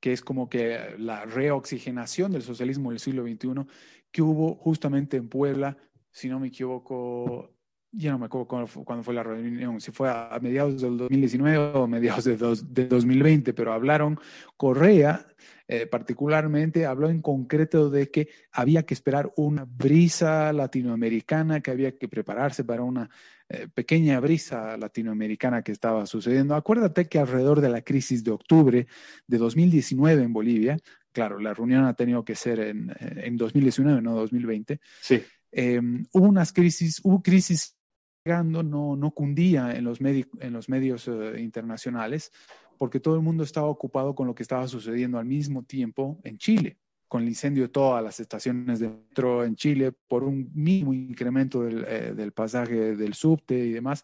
que 0.00 0.14
es 0.14 0.22
como 0.22 0.48
que 0.48 0.94
la 0.96 1.26
reoxigenación 1.26 2.32
del 2.32 2.40
socialismo 2.40 2.88
del 2.88 3.00
siglo 3.00 3.24
XXI, 3.24 3.66
que 4.10 4.22
hubo 4.22 4.54
justamente 4.54 5.18
en 5.18 5.28
Puebla, 5.28 5.76
si 6.10 6.30
no 6.30 6.40
me 6.40 6.48
equivoco, 6.48 7.54
ya 7.92 8.12
no 8.12 8.18
me 8.18 8.26
acuerdo 8.26 8.46
cuándo 8.84 9.02
fue, 9.02 9.14
la 9.14 9.22
reunión, 9.22 9.80
si 9.80 9.90
fue 9.90 10.08
a, 10.10 10.38
mediados 10.40 10.80
del 10.80 10.98
2019 10.98 11.78
o 11.78 11.86
mediados 11.86 12.24
de, 12.24 12.36
de 12.36 12.88
2020, 12.88 13.54
pero 13.54 13.72
hablaron 13.72 14.18
Correa 14.56 15.26
eh, 15.68 15.86
particularmente 15.86 16.86
habló 16.86 17.10
en 17.10 17.20
concreto 17.20 17.90
de 17.90 18.08
que 18.08 18.28
había 18.52 18.84
que 18.84 18.94
esperar 18.94 19.32
una 19.36 19.64
brisa 19.64 20.52
latinoamericana, 20.52 21.60
que 21.60 21.72
había 21.72 21.98
que 21.98 22.06
prepararse 22.06 22.62
para 22.62 22.84
una 22.84 23.10
eh, 23.48 23.66
pequeña 23.74 24.20
brisa 24.20 24.76
latinoamericana 24.76 25.62
que 25.62 25.72
estaba 25.72 26.06
sucediendo. 26.06 26.54
Acuérdate 26.54 27.08
que 27.08 27.18
alrededor 27.18 27.60
de 27.60 27.68
la 27.68 27.82
crisis 27.82 28.22
de 28.22 28.30
octubre 28.30 28.86
de 29.26 29.38
2019 29.38 30.22
en 30.22 30.32
Bolivia, 30.32 30.78
claro, 31.10 31.40
la 31.40 31.52
reunión 31.52 31.84
ha 31.84 31.94
tenido 31.94 32.24
que 32.24 32.36
ser 32.36 32.60
en, 32.60 32.94
en 33.00 33.36
2019, 33.36 34.00
no 34.02 34.14
2020. 34.14 34.78
Sí. 35.00 35.20
Eh, 35.50 35.80
hubo 36.12 36.26
unas 36.26 36.52
crisis, 36.52 37.00
hubo 37.02 37.22
crisis 37.22 37.75
no, 38.26 38.96
no 38.96 39.10
cundía 39.12 39.74
en 39.76 39.84
los, 39.84 40.00
en 40.00 40.52
los 40.52 40.68
medios 40.68 41.08
internacionales 41.38 42.32
porque 42.78 43.00
todo 43.00 43.16
el 43.16 43.22
mundo 43.22 43.44
estaba 43.44 43.68
ocupado 43.68 44.14
con 44.14 44.26
lo 44.26 44.34
que 44.34 44.42
estaba 44.42 44.68
sucediendo 44.68 45.18
al 45.18 45.24
mismo 45.24 45.62
tiempo 45.64 46.20
en 46.24 46.38
Chile, 46.38 46.78
con 47.08 47.22
el 47.22 47.28
incendio 47.28 47.64
de 47.64 47.68
todas 47.68 48.02
las 48.02 48.20
estaciones 48.20 48.80
de 48.80 48.88
metro 48.88 49.44
en 49.44 49.56
Chile 49.56 49.92
por 50.08 50.24
un 50.24 50.50
mínimo 50.54 50.92
incremento 50.92 51.62
del, 51.62 51.84
eh, 51.88 52.12
del 52.14 52.32
pasaje 52.32 52.96
del 52.96 53.14
subte 53.14 53.54
y 53.54 53.72
demás. 53.72 54.02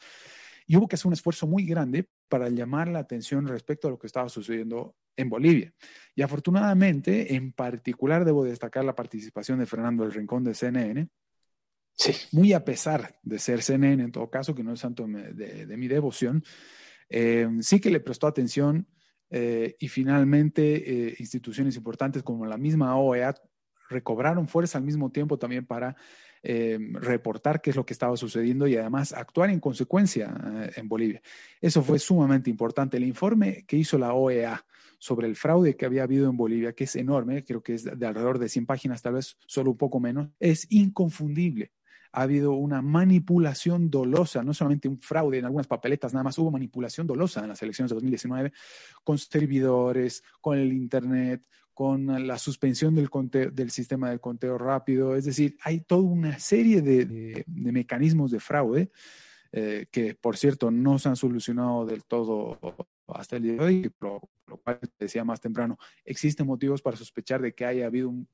Y 0.66 0.76
hubo 0.76 0.88
que 0.88 0.94
hacer 0.94 1.08
un 1.08 1.12
esfuerzo 1.12 1.46
muy 1.46 1.66
grande 1.66 2.08
para 2.28 2.48
llamar 2.48 2.88
la 2.88 3.00
atención 3.00 3.46
respecto 3.46 3.88
a 3.88 3.90
lo 3.90 3.98
que 3.98 4.06
estaba 4.06 4.28
sucediendo 4.28 4.94
en 5.16 5.28
Bolivia. 5.28 5.74
Y 6.14 6.22
afortunadamente, 6.22 7.34
en 7.34 7.52
particular, 7.52 8.24
debo 8.24 8.44
destacar 8.44 8.84
la 8.84 8.94
participación 8.94 9.58
de 9.58 9.66
Fernando 9.66 10.04
El 10.04 10.12
Rincón 10.12 10.44
de 10.44 10.54
CNN, 10.54 11.08
Sí. 11.94 12.12
Muy 12.32 12.52
a 12.52 12.64
pesar 12.64 13.18
de 13.22 13.38
ser 13.38 13.62
CNN, 13.62 14.02
en 14.02 14.12
todo 14.12 14.30
caso, 14.30 14.54
que 14.54 14.64
no 14.64 14.72
es 14.72 14.80
santo 14.80 15.06
de, 15.06 15.76
mi 15.76 15.88
devoción, 15.88 16.42
eh, 17.08 17.48
sí 17.60 17.80
que 17.80 17.90
le 17.90 18.00
prestó 18.00 18.26
atención 18.26 18.86
eh, 19.30 19.76
y 19.78 19.88
finalmente 19.88 21.08
eh, 21.08 21.16
instituciones 21.18 21.76
importantes 21.76 22.22
como 22.22 22.46
la 22.46 22.56
misma 22.56 22.96
OEA 22.96 23.34
recobraron 23.88 24.48
fuerza 24.48 24.78
al 24.78 24.84
mismo 24.84 25.10
tiempo 25.10 25.38
también 25.38 25.66
para 25.66 25.96
reportar 26.44 27.60
qué 27.60 27.70
es 27.70 27.76
lo 27.76 27.86
que 27.86 27.92
estaba 27.92 28.16
sucediendo 28.16 28.66
y 28.66 28.76
además 28.76 29.12
actuar 29.12 29.50
en 29.50 29.60
consecuencia 29.60 30.34
en 30.74 30.88
Bolivia. 30.88 31.22
Eso 31.60 31.84
fue 31.84 32.00
sumamente 32.00 32.50
importante. 32.50 32.96
El 32.96 33.04
informe 33.04 33.64
que 33.64 33.76
hizo 33.76 33.96
la 33.96 34.12
OEA 34.12 34.66
sobre 34.98 35.28
el 35.28 35.36
fraude 35.36 35.76
que 35.76 35.86
había 35.86 36.02
habido 36.02 36.28
en 36.28 36.36
Bolivia, 36.36 36.72
que 36.72 36.82
es 36.82 36.96
enorme, 36.96 37.44
creo 37.44 37.62
que 37.62 37.74
es 37.74 37.84
de 37.84 38.06
alrededor 38.06 38.40
de 38.40 38.48
100 38.48 38.66
páginas, 38.66 39.02
tal 39.02 39.14
vez 39.14 39.36
solo 39.46 39.70
un 39.70 39.76
poco 39.76 40.00
menos, 40.00 40.30
es 40.40 40.66
inconfundible 40.68 41.70
ha 42.12 42.22
habido 42.22 42.52
una 42.52 42.82
manipulación 42.82 43.90
dolosa, 43.90 44.42
no 44.42 44.52
solamente 44.52 44.88
un 44.88 45.00
fraude 45.00 45.38
en 45.38 45.46
algunas 45.46 45.66
papeletas, 45.66 46.12
nada 46.12 46.24
más 46.24 46.38
hubo 46.38 46.50
manipulación 46.50 47.06
dolosa 47.06 47.40
en 47.40 47.48
las 47.48 47.62
elecciones 47.62 47.90
de 47.90 47.94
2019 47.94 48.52
con 49.02 49.18
servidores, 49.18 50.22
con 50.40 50.58
el 50.58 50.72
Internet, 50.72 51.42
con 51.74 52.26
la 52.26 52.38
suspensión 52.38 52.94
del, 52.94 53.08
del 53.54 53.70
sistema 53.70 54.10
de 54.10 54.18
conteo 54.18 54.58
rápido. 54.58 55.16
Es 55.16 55.24
decir, 55.24 55.56
hay 55.62 55.80
toda 55.80 56.02
una 56.02 56.38
serie 56.38 56.82
de, 56.82 57.44
mecanismos 57.46 58.30
de 58.30 58.40
fraude 58.40 58.90
eh, 59.52 59.86
que, 59.90 60.14
por 60.14 60.36
cierto, 60.36 60.70
no 60.70 60.98
se 60.98 61.08
han 61.08 61.16
solucionado 61.16 61.86
del 61.86 62.04
todo 62.04 62.58
hasta 63.08 63.36
el 63.36 63.42
día 63.42 63.52
de 63.54 63.60
hoy, 63.60 63.92
lo, 64.00 64.20
lo 64.46 64.58
cual 64.58 64.78
decía 64.98 65.24
más 65.24 65.40
temprano, 65.40 65.78
existen 66.04 66.46
motivos 66.46 66.82
para 66.82 66.96
sospechar 66.96 67.40
de 67.40 67.54
que 67.54 67.64
haya 67.64 67.86
habido 67.86 68.08
un, 68.08 68.28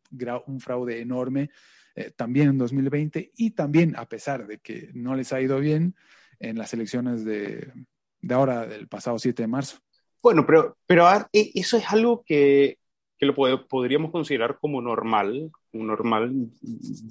un 0.47 0.61
fraude 0.61 1.01
enorme 1.01 1.51
eh, 1.99 2.13
también 2.15 2.51
en 2.51 2.59
2020 2.59 3.33
y 3.35 3.51
también 3.51 3.97
a 3.97 4.09
pesar 4.09 4.47
de 4.47 4.59
que 4.59 4.91
no 4.95 5.17
les 5.17 5.33
ha 5.33 5.41
ido 5.41 5.59
bien 5.59 5.97
en 6.39 6.57
las 6.57 6.73
elecciones 6.73 7.25
de, 7.25 7.73
de 8.21 8.35
ahora, 8.35 8.67
del 8.67 8.87
pasado 8.87 9.19
7 9.19 9.43
de 9.43 9.49
marzo. 9.49 9.79
Bueno, 10.23 10.47
pero, 10.47 10.79
pero 10.87 11.09
e, 11.33 11.51
eso 11.57 11.77
es 11.77 11.91
algo 11.91 12.23
que, 12.25 12.79
que 13.19 13.27
lo 13.27 13.35
podríamos 13.35 14.13
considerar 14.13 14.59
como 14.61 14.81
normal, 14.81 15.51
como 15.73 15.83
normal. 15.83 16.33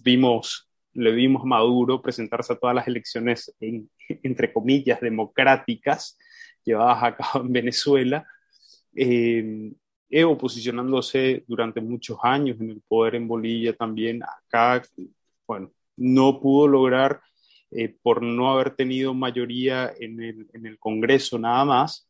Vimos, 0.04 0.70
le 0.94 1.12
vimos 1.12 1.42
a 1.44 1.48
Maduro 1.48 2.02
presentarse 2.02 2.54
a 2.54 2.58
todas 2.58 2.76
las 2.78 2.88
elecciones, 2.88 3.54
entre 3.60 4.54
comillas, 4.54 5.02
democráticas 5.02 6.18
llevadas 6.64 7.04
a 7.04 7.18
cabo 7.18 7.46
en 7.46 7.52
Venezuela. 7.52 8.26
Eh, 8.96 9.74
posicionándose 10.38 11.44
durante 11.48 11.82
muchos 11.82 12.18
años 12.24 12.60
en 12.60 12.72
el 12.72 12.82
poder 12.82 13.16
en 13.16 13.28
Bolivia 13.28 13.76
también. 13.76 14.22
Acá, 14.24 14.82
bueno, 15.46 15.72
no 15.98 16.40
pudo 16.40 16.68
lograr 16.68 17.22
eh, 17.72 17.90
por 18.02 18.22
no 18.24 18.50
haber 18.50 18.76
tenido 18.76 19.14
mayoría 19.14 19.94
en 20.00 20.22
el, 20.22 20.48
en 20.54 20.66
el 20.66 20.80
Congreso 20.80 21.38
nada 21.38 21.66
más, 21.66 22.10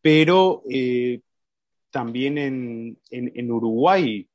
pero 0.00 0.62
eh, 0.70 1.20
también 1.90 2.38
en, 2.38 2.98
en, 3.10 3.32
en, 3.34 3.52
Uruguay 3.52 4.26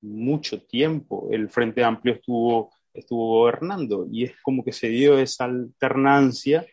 mucho 0.00 0.62
tiempo 0.62 1.28
el 1.30 1.50
Frente 1.50 1.84
Amplio 1.84 2.14
estuvo, 2.14 2.72
estuvo 2.94 3.40
gobernando 3.40 4.06
y 4.10 4.24
es 4.24 4.32
como 4.42 4.64
que 4.64 4.72
se 4.72 4.88
dio 4.88 5.18
esa 5.18 5.44
alternancia 5.44 6.66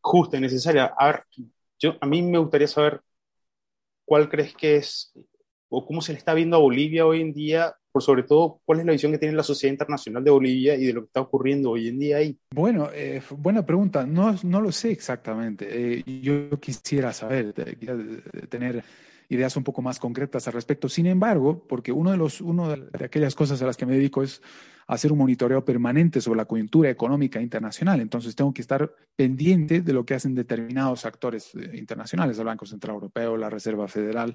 justa 0.00 0.36
y 0.36 0.40
necesaria. 0.40 0.92
A, 0.98 1.06
ver, 1.06 1.24
yo, 1.78 1.96
a 2.00 2.06
mí 2.06 2.22
me 2.22 2.38
gustaría 2.38 2.68
saber 2.68 3.00
¿cuál 4.06 4.30
crees 4.30 4.54
que 4.54 4.76
es 4.76 5.12
o 5.68 5.84
cómo 5.84 6.00
se 6.00 6.12
le 6.12 6.18
está 6.18 6.32
viendo 6.32 6.56
a 6.56 6.60
Bolivia 6.60 7.04
hoy 7.04 7.20
en 7.20 7.34
día? 7.34 7.74
Por 7.92 8.02
sobre 8.02 8.22
todo, 8.22 8.60
¿cuál 8.64 8.80
es 8.80 8.86
la 8.86 8.92
visión 8.92 9.12
que 9.12 9.18
tiene 9.18 9.34
la 9.34 9.42
sociedad 9.42 9.72
internacional 9.72 10.22
de 10.22 10.30
Bolivia 10.30 10.74
y 10.74 10.84
de 10.84 10.92
lo 10.92 11.02
que 11.02 11.06
está 11.06 11.20
ocurriendo 11.20 11.70
hoy 11.70 11.88
en 11.88 11.98
día 11.98 12.18
ahí? 12.18 12.38
Bueno, 12.54 12.90
eh, 12.94 13.20
buena 13.36 13.64
pregunta. 13.64 14.06
No, 14.06 14.34
no 14.44 14.60
lo 14.60 14.70
sé 14.70 14.92
exactamente. 14.92 15.66
Eh, 15.68 16.02
yo 16.22 16.58
quisiera 16.60 17.12
saber, 17.12 17.52
tener 18.48 18.84
ideas 19.28 19.56
un 19.56 19.64
poco 19.64 19.82
más 19.82 19.98
concretas 19.98 20.46
al 20.46 20.54
respecto. 20.54 20.88
Sin 20.88 21.06
embargo, 21.06 21.66
porque 21.66 21.92
uno 21.92 22.10
de 22.10 22.16
los, 22.16 22.40
uno 22.40 22.68
de 22.68 23.04
aquellas 23.04 23.34
cosas 23.34 23.60
a 23.62 23.66
las 23.66 23.76
que 23.76 23.86
me 23.86 23.94
dedico 23.94 24.22
es 24.22 24.42
hacer 24.86 25.10
un 25.10 25.18
monitoreo 25.18 25.64
permanente 25.64 26.20
sobre 26.20 26.38
la 26.38 26.44
coyuntura 26.44 26.90
económica 26.90 27.40
internacional. 27.40 28.00
Entonces 28.00 28.36
tengo 28.36 28.54
que 28.54 28.62
estar 28.62 28.94
pendiente 29.16 29.80
de 29.80 29.92
lo 29.92 30.04
que 30.04 30.14
hacen 30.14 30.34
determinados 30.34 31.04
actores 31.04 31.54
eh, 31.54 31.76
internacionales, 31.76 32.38
el 32.38 32.44
Banco 32.44 32.66
Central 32.66 32.94
Europeo, 32.94 33.36
la 33.36 33.50
Reserva 33.50 33.88
Federal, 33.88 34.34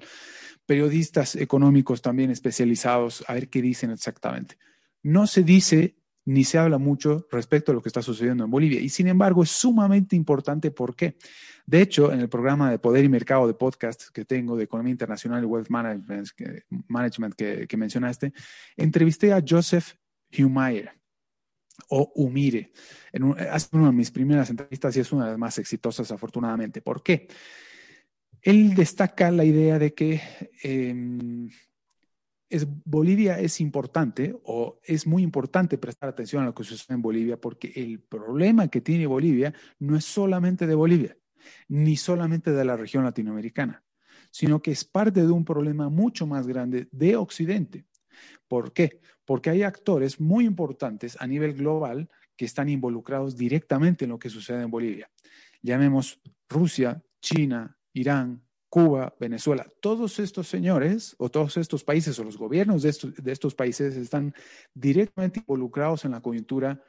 periodistas 0.66 1.36
económicos 1.36 2.02
también 2.02 2.30
especializados, 2.30 3.24
a 3.28 3.34
ver 3.34 3.48
qué 3.48 3.62
dicen 3.62 3.90
exactamente. 3.90 4.58
No 5.02 5.26
se 5.26 5.42
dice 5.42 5.96
ni 6.24 6.44
se 6.44 6.58
habla 6.58 6.78
mucho 6.78 7.26
respecto 7.30 7.72
a 7.72 7.74
lo 7.74 7.82
que 7.82 7.88
está 7.88 8.02
sucediendo 8.02 8.44
en 8.44 8.50
Bolivia. 8.50 8.80
Y 8.80 8.88
sin 8.88 9.08
embargo, 9.08 9.42
es 9.42 9.50
sumamente 9.50 10.14
importante. 10.14 10.70
¿Por 10.70 10.94
qué? 10.94 11.16
De 11.66 11.80
hecho, 11.80 12.12
en 12.12 12.20
el 12.20 12.28
programa 12.28 12.70
de 12.70 12.78
Poder 12.78 13.04
y 13.04 13.08
Mercado 13.08 13.46
de 13.46 13.54
podcast 13.54 14.08
que 14.12 14.24
tengo 14.24 14.56
de 14.56 14.64
Economía 14.64 14.92
Internacional 14.92 15.42
y 15.42 15.46
Wealth 15.46 15.70
Management, 15.70 17.34
que, 17.34 17.76
mencionaste, 17.76 18.32
entrevisté 18.76 19.32
a 19.32 19.42
Joseph 19.46 19.94
Humire 20.38 20.92
o 21.88 22.12
Humire. 22.14 22.72
En 23.12 23.24
una 23.24 23.36
de 23.86 23.92
mis 23.92 24.10
primeras 24.10 24.50
entrevistas 24.50 24.96
y 24.96 25.00
es 25.00 25.12
una 25.12 25.24
de 25.24 25.30
las 25.32 25.38
más 25.38 25.58
exitosas, 25.58 26.10
afortunadamente. 26.12 26.82
¿Por 26.82 27.02
qué? 27.02 27.28
Él 28.40 28.74
destaca 28.74 29.30
la 29.30 29.44
idea 29.44 29.78
de 29.78 29.94
que 29.94 30.20
em, 30.62 31.48
es, 32.52 32.66
Bolivia 32.84 33.38
es 33.38 33.62
importante 33.62 34.38
o 34.44 34.78
es 34.84 35.06
muy 35.06 35.22
importante 35.22 35.78
prestar 35.78 36.10
atención 36.10 36.42
a 36.42 36.46
lo 36.46 36.54
que 36.54 36.64
sucede 36.64 36.94
en 36.94 37.00
Bolivia 37.00 37.40
porque 37.40 37.72
el 37.74 38.00
problema 38.00 38.68
que 38.68 38.82
tiene 38.82 39.06
Bolivia 39.06 39.54
no 39.78 39.96
es 39.96 40.04
solamente 40.04 40.66
de 40.66 40.74
Bolivia, 40.74 41.16
ni 41.68 41.96
solamente 41.96 42.52
de 42.52 42.64
la 42.66 42.76
región 42.76 43.04
latinoamericana, 43.04 43.82
sino 44.30 44.60
que 44.60 44.70
es 44.70 44.84
parte 44.84 45.22
de 45.22 45.32
un 45.32 45.46
problema 45.46 45.88
mucho 45.88 46.26
más 46.26 46.46
grande 46.46 46.88
de 46.92 47.16
Occidente. 47.16 47.86
¿Por 48.48 48.74
qué? 48.74 49.00
Porque 49.24 49.48
hay 49.48 49.62
actores 49.62 50.20
muy 50.20 50.44
importantes 50.44 51.16
a 51.20 51.26
nivel 51.26 51.54
global 51.54 52.10
que 52.36 52.44
están 52.44 52.68
involucrados 52.68 53.34
directamente 53.34 54.04
en 54.04 54.10
lo 54.10 54.18
que 54.18 54.28
sucede 54.28 54.62
en 54.62 54.70
Bolivia. 54.70 55.10
Llamemos 55.62 56.20
Rusia, 56.50 57.02
China, 57.22 57.78
Irán, 57.94 58.42
Cuba, 58.72 59.14
Venezuela, 59.20 59.70
todos 59.82 60.18
estos 60.18 60.48
señores 60.48 61.14
o 61.18 61.28
todos 61.28 61.58
estos 61.58 61.84
países 61.84 62.18
o 62.18 62.24
los 62.24 62.38
gobiernos 62.38 62.82
de 62.82 63.30
estos, 63.30 63.54
países 63.54 63.98
están 63.98 64.32
directamente 64.72 65.40
involucrados 65.40 66.06
en 66.06 66.12
la 66.12 66.22
coyuntura 66.22 66.82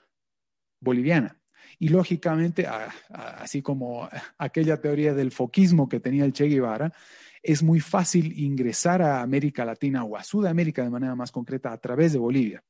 boliviana. 0.80 1.38
Y 1.80 1.90
lógicamente, 1.90 2.66
así 3.10 3.62
como 3.62 4.08
aquella 4.38 4.80
teoría 4.80 5.14
del 5.14 5.34
foquismo 5.34 5.90
que 5.90 6.00
tenía 6.00 6.24
el 6.24 6.32
Che 6.32 6.46
Guevara, 6.46 6.94
es 7.42 7.62
muy 7.62 7.82
fácil 7.82 8.40
ingresar 8.40 9.02
a 9.02 9.22
América 9.22 9.66
Latina 9.66 10.06
o 10.06 10.16
a 10.16 10.24
Sudamérica 10.24 10.86
de 10.86 10.90
manera 10.90 11.16
más 11.16 11.34
concreta 11.34 11.74
a 11.74 11.78
través 11.80 12.14
de 12.14 12.20
Bolivia. 12.20 12.64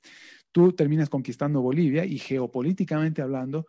Tú 0.51 0.73
terminas 0.73 1.09
conquistando 1.09 1.61
Bolivia 1.61 2.03
y 2.03 2.17
geopolíticamente 2.17 3.21
hablando, 3.21 3.67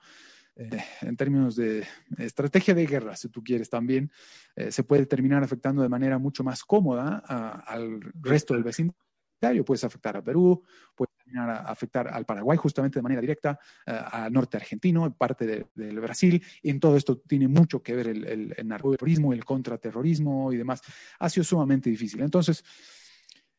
eh, 0.56 0.78
en 1.00 1.16
términos 1.16 1.56
de 1.56 1.84
estrategia 2.18 2.75
de 2.75 2.87
guerra, 2.87 3.16
si 3.16 3.28
tú 3.28 3.42
quieres 3.42 3.68
también, 3.68 4.11
eh, 4.54 4.70
se 4.70 4.84
puede 4.84 5.06
terminar 5.06 5.42
afectando 5.42 5.82
de 5.82 5.88
manera 5.88 6.18
mucho 6.18 6.44
más 6.44 6.62
cómoda 6.64 7.18
al 7.18 8.00
resto 8.20 8.54
del 8.54 8.62
vecindario. 8.62 8.94
Puedes 9.64 9.84
afectar 9.84 10.16
a 10.16 10.23
Perú, 10.23 10.62
puede 10.94 11.11
terminar 11.18 11.50
a 11.50 11.56
afectar 11.70 12.08
al 12.08 12.25
Paraguay 12.25 12.56
justamente 12.56 12.99
de 12.99 13.02
manera 13.02 13.20
directa, 13.20 13.58
eh, 13.84 14.00
al 14.12 14.32
norte 14.32 14.56
argentino, 14.56 15.12
parte 15.14 15.68
del 15.75 16.00
Brasil. 16.00 16.42
Y 16.62 16.70
en 16.70 16.80
todo 16.80 16.96
esto 16.96 17.18
tiene 17.18 17.49
mucho 17.49 17.82
que 17.82 17.94
ver 17.94 18.08
el, 18.08 18.54
narcoterrorismo, 18.64 19.32
el 19.32 19.44
contraterrorismo 19.44 20.52
y 20.52 20.56
demás. 20.56 20.82
Ha 21.18 21.28
sido 21.28 21.44
sumamente 21.44 21.90
difícil. 21.90 22.23
Entonces, 22.23 22.64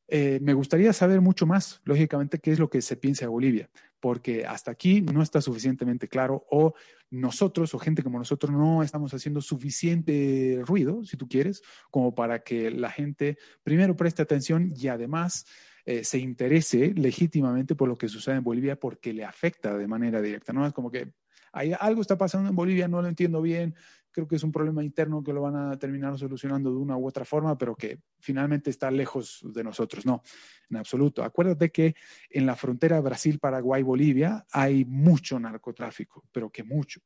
me 0.07 0.53
gustaría 0.53 0.93
saber 0.93 1.19
mucho 1.19 1.45
más, 1.45 1.81
lógicamente, 1.83 2.39
qué 2.39 2.51
es 2.51 2.59
lo 2.59 2.69
que 2.69 2.81
se 2.81 2.95
piensa 2.95 3.25
de 3.25 3.29
Bolivia, 3.29 3.69
porque 4.05 4.45
hasta 4.45 4.69
aquí 4.69 5.01
no 5.01 5.23
está 5.23 5.41
suficientemente 5.41 6.07
claro 6.07 6.45
o 6.51 6.75
nosotros 7.09 7.73
o 7.73 7.79
gente 7.79 8.03
como 8.03 8.19
nosotros 8.19 8.51
no 8.51 8.83
estamos 8.83 9.11
haciendo 9.15 9.41
suficiente 9.41 10.61
ruido, 10.63 11.03
si 11.03 11.17
tú 11.17 11.27
quieres, 11.27 11.63
como 11.89 12.13
para 12.13 12.43
que 12.43 12.69
la 12.69 12.91
gente 12.91 13.39
primero 13.63 13.95
preste 13.95 14.21
atención 14.21 14.71
y 14.77 14.89
además 14.89 15.47
eh, 15.87 16.03
se 16.03 16.19
interese 16.19 16.93
legítimamente 16.95 17.73
por 17.73 17.89
lo 17.89 17.95
que 17.95 18.07
sucede 18.07 18.35
en 18.35 18.43
Bolivia 18.43 18.79
porque 18.79 19.11
le 19.11 19.25
afecta 19.25 19.75
de 19.75 19.87
manera 19.87 20.21
directa, 20.21 20.53
¿no? 20.53 20.67
Es 20.67 20.73
como 20.73 20.91
que 20.91 21.11
hay, 21.51 21.73
algo 21.79 22.01
está 22.01 22.15
pasando 22.15 22.47
en 22.47 22.55
Bolivia, 22.55 22.87
no 22.87 23.01
lo 23.01 23.07
entiendo 23.07 23.41
bien, 23.41 23.73
creo 24.15 24.29
que 24.29 24.37
es 24.37 24.43
un 24.43 24.51
problema 24.53 24.81
interno 24.81 25.21
que 25.21 25.33
lo 25.33 25.41
van 25.41 25.57
a 25.57 25.77
terminar 25.77 26.17
solucionando 26.17 26.71
de 26.71 26.77
una 26.77 26.95
u 26.95 27.05
otra 27.05 27.25
forma, 27.25 27.57
pero 27.57 27.75
que 27.75 27.99
finalmente 28.17 28.69
está 28.69 28.89
lejos 28.89 29.41
de 29.53 29.61
nosotros. 29.61 30.05
No, 30.05 30.23
en 30.69 30.77
absoluto. 30.77 31.21
Acuérdate 31.21 31.69
que 31.69 31.95
en 32.29 32.45
la 32.45 32.55
frontera 32.55 33.01
Brasil, 33.01 33.39
Paraguay, 33.39 33.83
Bolivia 33.83 34.45
hay 34.53 34.85
mucho 34.85 35.37
narcotráfico, 35.37 36.23
pero 36.31 36.49
que 36.49 36.63
mucho. 36.63 37.01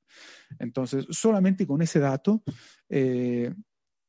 Entonces, 0.60 1.08
solamente 1.10 1.66
con 1.66 1.82
ese 1.82 1.98
dato, 1.98 2.44
eh, 2.88 3.52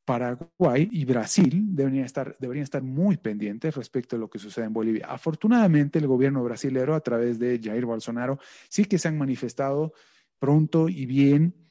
Paraguay 0.04 0.87
y 0.92 1.07
Brasil 1.07 1.69
deberían 1.75 2.04
estar, 2.04 2.37
deberían 2.38 2.64
estar 2.64 2.83
muy 2.83 3.16
pendientes 3.16 3.75
respecto 3.75 4.16
a 4.16 4.19
lo 4.19 4.28
que 4.28 4.38
sucede 4.38 4.66
en 4.66 4.75
Bolivia. 4.75 5.07
Afortunadamente, 5.09 5.99
el 5.99 6.07
gobierno 6.07 6.45
brasilero, 6.45 6.95
a 6.95 7.00
través 7.00 7.38
de 7.38 7.59
Jair 7.62 7.87
Bolsonaro, 7.87 8.38
sí 8.69 8.85
que 8.85 8.99
se 8.99 9.09
han 9.09 9.16
manifestado 9.16 9.95
pronto 10.38 10.90
y 10.90 11.07
bien 11.07 11.70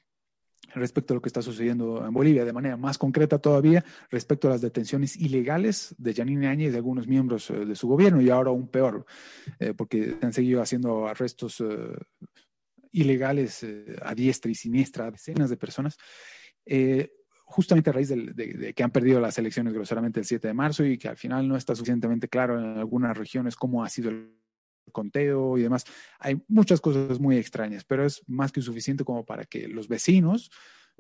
respecto 0.76 1.14
a 1.14 1.16
lo 1.16 1.22
que 1.22 1.30
está 1.30 1.42
sucediendo 1.42 2.06
en 2.06 2.14
Bolivia, 2.14 2.46
de 2.46 2.54
manera 2.54 2.78
más 2.78 2.98
concreta 2.98 3.40
todavía 3.40 3.84
respecto 4.10 4.48
a 4.48 4.52
las 4.52 4.62
detenciones 4.62 5.16
ilegales 5.16 5.96
de 5.98 6.14
Janine 6.14 6.48
Áñez 6.48 6.70
y 6.70 6.72
de 6.72 6.78
algunos 6.78 7.08
miembros 7.08 7.50
eh, 7.50 7.66
de 7.66 7.76
su 7.76 7.88
gobierno, 7.88 8.22
y 8.22 8.30
ahora 8.30 8.50
aún 8.50 8.68
peor, 8.68 9.06
eh, 9.60 9.74
porque 9.76 10.18
han 10.22 10.34
seguido 10.34 10.62
haciendo 10.62 11.08
arrestos 11.08 11.62
eh, 11.62 11.66
ilegales 12.92 13.66
a 14.02 14.16
diestra 14.16 14.50
y 14.50 14.56
siniestra 14.56 15.06
a 15.06 15.12
decenas 15.12 15.50
de 15.50 15.58
personas. 15.58 15.98
justamente 17.46 17.90
a 17.90 17.94
raíz 17.94 18.10
de, 18.10 18.34
de, 18.34 18.74
que 18.74 18.84
han 18.84 18.92
perdido 18.92 19.20
las 19.20 19.38
elecciones 19.38 19.74
groseramente 19.74 20.20
el 20.20 20.26
7 20.26 20.48
de 20.48 20.54
marzo 20.54 20.86
y 20.86 20.98
que 20.98 21.08
al 21.08 21.18
final 21.18 21.48
no 21.48 21.56
está 21.56 21.74
suficientemente 21.76 22.28
claro 22.28 22.60
en 22.60 22.78
algunas 22.78 23.18
regiones 23.18 23.56
cómo 23.56 23.84
ha 23.84 23.90
sido 23.90 24.10
el 24.10 24.40
conteo 24.92 25.58
y 25.58 25.64
demás. 25.64 25.86
Hay 26.20 26.42
muchas 26.48 26.82
cosas 26.82 27.20
muy 27.20 27.38
extrañas, 27.38 27.84
pero 27.84 28.06
es 28.06 28.24
más 28.28 28.52
que 28.52 28.62
suficiente 28.62 29.04
como 29.04 29.26
para 29.26 29.46
que 29.46 29.68
los 29.68 29.88
vecinos 29.88 30.52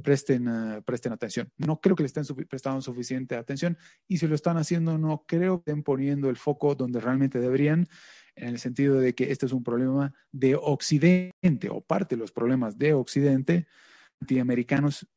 presten, 0.04 0.48
uh, 0.48 0.82
presten 0.84 1.14
atención. 1.14 1.52
No 1.58 1.80
creo 1.80 1.96
que 1.96 2.04
le 2.04 2.08
estén 2.08 2.24
prestando 2.48 2.82
suficiente 2.82 3.36
atención 3.36 3.78
y 4.08 4.18
si 4.18 4.28
lo 4.28 4.36
están 4.36 4.58
haciendo, 4.58 4.98
no 4.98 5.26
creo 5.28 5.64
que 5.64 5.72
estén 5.72 5.84
poniendo 5.84 6.30
el 6.30 6.38
foco 6.38 6.76
donde 6.76 7.00
realmente 7.00 7.40
deberían, 7.40 7.88
en 8.36 8.50
el 8.50 8.60
sentido 8.60 9.00
de 9.00 9.14
que 9.14 9.32
este 9.32 9.46
es 9.46 9.52
un 9.52 9.64
problema 9.64 10.14
de 10.32 10.56
Occidente 10.56 11.70
o 11.70 11.82
parte 11.82 12.16
de 12.16 12.22
los 12.22 12.32
problemas 12.32 12.78
de 12.78 12.94
Occidente, 12.94 13.68
antiamericanos 14.22 15.08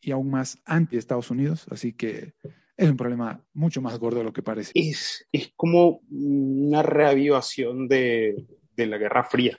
y 0.00 0.10
aún 0.10 0.30
más 0.30 0.60
anti 0.64 0.96
Estados 0.96 1.30
Unidos. 1.30 1.66
Así 1.70 1.92
que 1.92 2.34
es 2.76 2.90
un 2.90 2.96
problema 2.96 3.40
mucho 3.54 3.80
más 3.80 3.98
gordo 3.98 4.18
de 4.18 4.24
lo 4.24 4.32
que 4.32 4.42
parece. 4.42 4.72
Es, 4.74 5.26
es 5.30 5.52
como 5.54 6.00
una 6.10 6.82
reavivación 6.82 7.88
de, 7.88 8.46
de, 8.74 8.86
la 8.86 8.98
Guerra 8.98 9.24
Fría, 9.24 9.58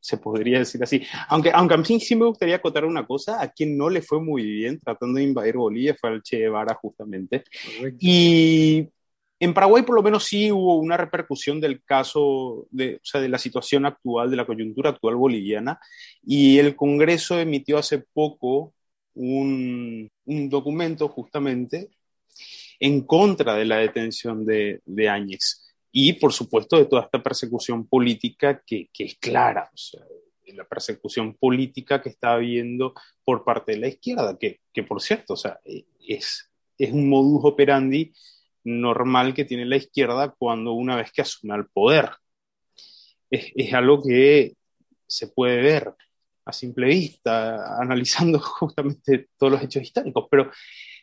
se 0.00 0.18
podría 0.18 0.58
decir 0.58 0.82
así. 0.82 1.02
Aunque, 1.28 1.50
aunque 1.52 1.74
a 1.74 1.78
mí 1.78 2.00
sí 2.00 2.14
me 2.14 2.26
gustaría 2.26 2.56
acotar 2.56 2.84
una 2.84 3.06
cosa, 3.06 3.42
a 3.42 3.48
quien 3.48 3.76
no 3.76 3.88
le 3.88 4.02
fue 4.02 4.20
muy 4.20 4.44
bien 4.44 4.80
tratando 4.80 5.18
de 5.18 5.24
invadir 5.24 5.56
Bolivia 5.56 5.96
fue 5.98 6.10
al 6.10 6.22
Che 6.22 6.38
Guevara 6.38 6.74
justamente. 6.74 7.44
Correcto. 7.76 7.98
Y 8.00 8.88
en 9.40 9.54
Paraguay 9.54 9.82
por 9.82 9.96
lo 9.96 10.02
menos 10.02 10.24
sí 10.24 10.52
hubo 10.52 10.76
una 10.76 10.96
repercusión 10.96 11.60
del 11.60 11.82
caso, 11.82 12.66
de, 12.70 12.96
o 12.96 13.04
sea, 13.04 13.20
de 13.20 13.28
la 13.28 13.38
situación 13.38 13.86
actual, 13.86 14.30
de 14.30 14.36
la 14.36 14.46
coyuntura 14.46 14.90
actual 14.90 15.16
boliviana, 15.16 15.80
y 16.22 16.58
el 16.58 16.76
Congreso 16.76 17.38
emitió 17.38 17.78
hace 17.78 17.98
poco 17.98 18.74
un, 19.14 20.10
un 20.26 20.48
documento 20.50 21.08
justamente 21.08 21.90
en 22.80 23.02
contra 23.02 23.54
de 23.54 23.64
la 23.64 23.78
detención 23.78 24.44
de, 24.44 24.80
de 24.84 25.08
Áñez 25.08 25.74
y, 25.92 26.14
por 26.14 26.32
supuesto, 26.32 26.76
de 26.76 26.86
toda 26.86 27.02
esta 27.02 27.22
persecución 27.22 27.86
política 27.86 28.62
que, 28.66 28.88
que 28.92 29.04
es 29.04 29.16
clara, 29.18 29.70
o 29.72 29.76
sea, 29.76 30.02
la 30.56 30.64
persecución 30.64 31.34
política 31.34 32.02
que 32.02 32.08
está 32.08 32.34
habiendo 32.34 32.94
por 33.24 33.44
parte 33.44 33.72
de 33.72 33.78
la 33.78 33.88
izquierda, 33.88 34.36
que, 34.38 34.60
que 34.72 34.82
por 34.82 35.00
cierto, 35.00 35.34
o 35.34 35.36
sea, 35.36 35.60
es, 35.64 36.50
es 36.78 36.92
un 36.92 37.08
modus 37.08 37.44
operandi 37.44 38.12
normal 38.64 39.34
que 39.34 39.44
tiene 39.44 39.64
la 39.64 39.76
izquierda 39.76 40.34
cuando 40.36 40.72
una 40.72 40.96
vez 40.96 41.12
que 41.12 41.22
asume 41.22 41.54
el 41.54 41.66
poder. 41.66 42.10
Es, 43.30 43.52
es, 43.54 43.74
algo 43.74 44.02
que 44.02 44.54
se 45.06 45.28
puede 45.28 45.60
ver 45.60 45.94
a 46.44 46.52
simple 46.52 46.86
vista, 46.86 47.80
analizando 47.80 48.38
justamente 48.40 49.28
todos 49.36 49.52
los 49.52 49.62
hechos 49.62 49.82
históricos, 49.82 50.26
pero 50.30 50.50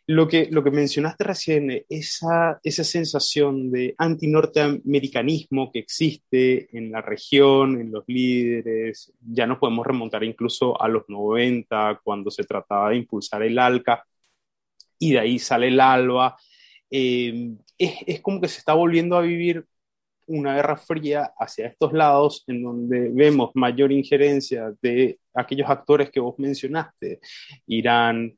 lo 0.06 0.28
que, 0.28 0.48
lo 0.50 0.62
que 0.62 0.70
mencionaste 0.70 1.24
recién, 1.24 1.84
esa, 1.88 2.60
esa 2.62 2.84
sensación 2.84 3.70
de 3.70 3.94
antinorteamericanismo 3.96 5.72
que 5.72 5.78
existe 5.78 6.68
en 6.76 6.92
la 6.92 7.00
región, 7.00 7.80
en 7.80 7.90
los 7.90 8.04
líderes, 8.06 9.12
ya 9.20 9.46
nos 9.46 9.58
podemos 9.58 9.86
remontar 9.86 10.22
incluso 10.22 10.80
a 10.80 10.88
los 10.88 11.04
90, 11.08 12.00
cuando 12.04 12.30
se 12.30 12.44
trataba 12.44 12.90
de 12.90 12.96
impulsar 12.96 13.42
el 13.42 13.58
ALCA, 13.58 14.04
y 14.98 15.12
de 15.12 15.20
ahí 15.20 15.38
sale 15.38 15.68
el 15.68 15.80
ALBA. 15.80 16.36
Eh, 16.90 17.54
es, 17.78 17.94
es 18.06 18.20
como 18.20 18.40
que 18.40 18.48
se 18.48 18.58
está 18.58 18.74
volviendo 18.74 19.16
a 19.16 19.22
vivir 19.22 19.66
una 20.26 20.54
guerra 20.54 20.76
fría 20.76 21.32
hacia 21.38 21.66
estos 21.66 21.92
lados, 21.92 22.44
en 22.46 22.62
donde 22.62 23.10
vemos 23.10 23.50
mayor 23.54 23.90
injerencia 23.90 24.72
de 24.82 25.18
aquellos 25.34 25.68
actores 25.68 26.10
que 26.10 26.20
vos 26.20 26.34
mencionaste, 26.38 27.20
Irán, 27.66 28.36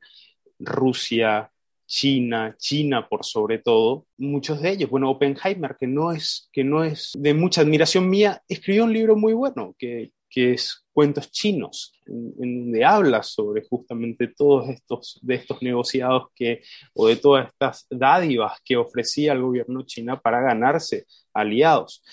Rusia, 0.59 1.51
China, 1.87 2.53
China 2.57 3.07
por 3.07 3.25
sobre 3.25 3.59
todo, 3.59 4.05
muchos 4.17 4.61
de 4.61 4.71
ellos. 4.71 4.89
Bueno, 4.89 5.09
Oppenheimer, 5.09 5.75
que 5.79 5.87
no 5.87 6.11
es, 6.11 6.49
que 6.51 6.63
no 6.63 6.83
es 6.83 7.13
de 7.17 7.33
mucha 7.33 7.61
admiración 7.61 8.09
mía, 8.09 8.43
escribió 8.47 8.83
un 8.83 8.93
libro 8.93 9.15
muy 9.15 9.33
bueno 9.33 9.73
que, 9.79 10.11
que 10.29 10.53
es 10.53 10.85
Cuentos 10.91 11.31
Chinos, 11.31 11.93
en, 12.05 12.33
donde 12.37 12.83
habla 12.83 13.23
sobre 13.23 13.65
justamente 13.67 14.27
todos 14.27 14.69
estos, 14.69 15.19
de 15.21 15.35
estos 15.35 15.61
negociados 15.61 16.27
que, 16.35 16.61
o 16.93 17.07
de 17.07 17.15
todas 17.15 17.47
estas 17.47 17.87
dádivas 17.89 18.59
que 18.63 18.75
ofrecía 18.75 19.31
el 19.33 19.41
gobierno 19.41 19.83
china 19.83 20.19
para 20.19 20.41
ganarse 20.41 21.05
aliados 21.33 22.03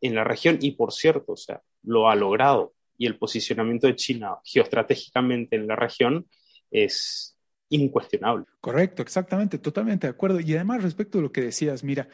en 0.00 0.14
la 0.14 0.24
región. 0.24 0.58
Y 0.62 0.72
por 0.72 0.92
cierto, 0.92 1.32
o 1.32 1.36
sea, 1.36 1.60
lo 1.82 2.08
ha 2.08 2.14
logrado. 2.14 2.72
Y 2.96 3.06
el 3.06 3.18
posicionamiento 3.18 3.86
de 3.86 3.96
China 3.96 4.36
geoestratégicamente 4.44 5.56
en 5.56 5.66
la 5.66 5.76
región 5.76 6.26
es 6.70 7.36
incuestionable. 7.70 8.44
Correcto, 8.60 9.02
exactamente, 9.02 9.58
totalmente 9.58 10.06
de 10.06 10.12
acuerdo. 10.12 10.40
Y 10.40 10.54
además 10.54 10.82
respecto 10.82 11.18
a 11.18 11.22
lo 11.22 11.32
que 11.32 11.42
decías, 11.42 11.84
mira, 11.84 12.08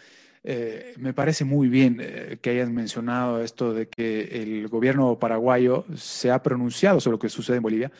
eh, 0.48 0.94
me 0.98 1.12
parece 1.12 1.44
muy 1.44 1.68
bien 1.68 1.98
eh, 2.00 2.38
que 2.40 2.50
hayas 2.50 2.70
mencionado 2.70 3.42
esto 3.42 3.74
de 3.74 3.88
que 3.88 4.42
el 4.42 4.68
gobierno 4.68 5.18
paraguayo 5.18 5.84
se 5.96 6.30
ha 6.30 6.40
pronunciado 6.40 7.00
sobre 7.00 7.14
lo 7.14 7.18
que 7.18 7.28
sucede 7.28 7.56
en 7.56 7.64
Bolivia, 7.64 7.90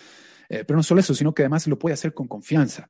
eh, 0.48 0.62
pero 0.64 0.76
no 0.76 0.84
solo 0.84 1.00
eso, 1.00 1.12
sino 1.12 1.34
que 1.34 1.42
además 1.42 1.66
lo 1.66 1.76
puede 1.76 1.94
hacer 1.94 2.14
con 2.14 2.28
confianza. 2.28 2.88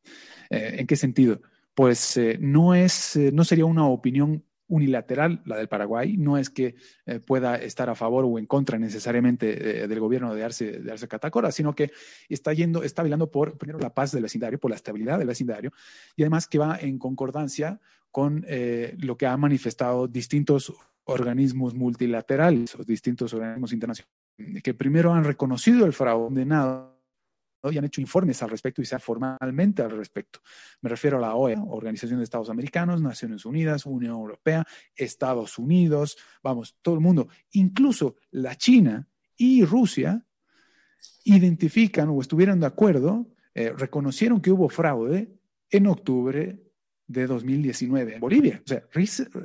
¿En 0.50 0.86
qué 0.86 0.94
sentido? 0.94 1.40
Pues 1.74 2.20
no 2.38 2.74
es, 2.74 3.18
no 3.32 3.44
sería 3.44 3.64
una 3.64 3.86
opinión 3.86 4.44
unilateral, 4.68 5.42
la 5.44 5.56
del 5.56 5.68
Paraguay, 5.68 6.16
no 6.16 6.38
es 6.38 6.50
que 6.50 6.74
eh, 7.06 7.20
pueda 7.20 7.56
estar 7.56 7.88
a 7.88 7.94
favor 7.94 8.24
o 8.24 8.38
en 8.38 8.46
contra 8.46 8.78
necesariamente 8.78 9.84
eh, 9.84 9.88
del 9.88 10.00
gobierno 10.00 10.34
de 10.34 10.44
Arce, 10.44 10.80
de 10.80 10.92
Arce 10.92 11.08
Catacora, 11.08 11.52
sino 11.52 11.74
que 11.74 11.92
está 12.28 12.52
yendo, 12.52 12.82
está 12.82 13.02
velando 13.02 13.30
por, 13.30 13.58
primero, 13.58 13.78
la 13.78 13.94
paz 13.94 14.12
del 14.12 14.22
vecindario, 14.22 14.58
por 14.58 14.70
la 14.70 14.76
estabilidad 14.76 15.18
del 15.18 15.28
vecindario, 15.28 15.72
y 16.16 16.22
además 16.22 16.48
que 16.48 16.58
va 16.58 16.78
en 16.80 16.98
concordancia 16.98 17.80
con 18.10 18.44
eh, 18.48 18.96
lo 18.98 19.16
que 19.16 19.26
han 19.26 19.40
manifestado 19.40 20.08
distintos 20.08 20.72
organismos 21.04 21.74
multilaterales 21.74 22.74
o 22.74 22.82
distintos 22.82 23.32
organismos 23.34 23.72
internacionales, 23.72 24.62
que 24.62 24.74
primero 24.74 25.12
han 25.12 25.24
reconocido 25.24 25.86
el 25.86 25.92
fraude 25.92 26.44
nada 26.44 26.95
y 27.72 27.78
han 27.78 27.84
hecho 27.84 28.00
informes 28.00 28.42
al 28.42 28.50
respecto 28.50 28.82
y 28.82 28.84
se 28.84 28.98
formalmente 28.98 29.82
al 29.82 29.90
respecto. 29.90 30.40
Me 30.80 30.90
refiero 30.90 31.18
a 31.18 31.20
la 31.20 31.34
OEA, 31.34 31.62
Organización 31.62 32.18
de 32.18 32.24
Estados 32.24 32.50
Americanos, 32.50 33.00
Naciones 33.02 33.44
Unidas, 33.44 33.86
Unión 33.86 34.12
Europea, 34.12 34.66
Estados 34.94 35.58
Unidos, 35.58 36.16
vamos, 36.42 36.76
todo 36.82 36.94
el 36.94 37.00
mundo, 37.00 37.28
incluso 37.52 38.16
la 38.30 38.56
China 38.56 39.08
y 39.36 39.64
Rusia 39.64 40.24
identifican 41.24 42.08
o 42.08 42.20
estuvieron 42.20 42.60
de 42.60 42.66
acuerdo, 42.66 43.26
eh, 43.54 43.72
reconocieron 43.76 44.40
que 44.40 44.50
hubo 44.50 44.68
fraude 44.68 45.32
en 45.70 45.86
octubre 45.86 46.60
de 47.06 47.26
2019 47.26 48.14
en 48.14 48.20
Bolivia. 48.20 48.62
O 48.64 48.68
sea, 48.68 48.84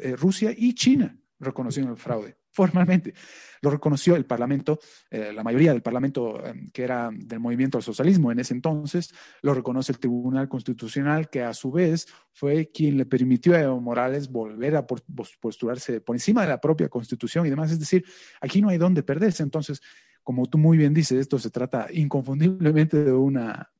eh, 0.02 0.16
Rusia 0.16 0.54
y 0.56 0.74
China 0.74 1.18
reconocieron 1.40 1.92
el 1.92 1.98
fraude 1.98 2.40
formalmente. 2.52 3.14
Lo 3.62 3.70
reconoció 3.70 4.16
el 4.16 4.26
Parlamento, 4.26 4.80
eh, 5.10 5.32
la 5.34 5.44
mayoría 5.44 5.72
del 5.72 5.82
Parlamento 5.82 6.44
eh, 6.46 6.70
que 6.74 6.84
era 6.84 7.10
del 7.14 7.40
movimiento 7.40 7.78
al 7.78 7.84
socialismo 7.84 8.32
en 8.32 8.40
ese 8.40 8.54
entonces, 8.54 9.14
lo 9.42 9.54
reconoce 9.54 9.92
el 9.92 10.00
Tribunal 10.00 10.50
Constitucional, 10.50 11.30
que 11.30 11.44
a 11.44 11.54
su 11.54 11.72
vez 11.72 12.08
fue 12.34 12.72
quien 12.74 12.98
le 12.98 13.06
permitió 13.06 13.54
a 13.54 13.62
Evo 13.62 13.80
Morales 13.80 14.30
volver 14.30 14.76
a 14.76 14.86
postularse 14.86 16.02
por 16.02 16.16
encima 16.16 16.42
de 16.42 16.50
la 16.50 16.60
propia 16.60 16.90
Constitución 16.90 17.46
y 17.46 17.50
demás. 17.50 17.72
Es 17.72 17.80
decir, 17.80 18.04
aquí 18.42 18.62
no 18.62 18.70
hay 18.70 18.78
dónde 18.78 19.04
perderse. 19.04 19.44
Entonces, 19.44 19.82
como 20.24 20.48
tú 20.48 20.58
muy 20.58 20.78
bien 20.78 20.94
dices, 20.94 21.20
esto 21.20 21.40
se 21.40 21.50
trata 21.50 21.88
inconfundiblemente 21.92 23.04
de 23.04 23.12
una 23.12 23.72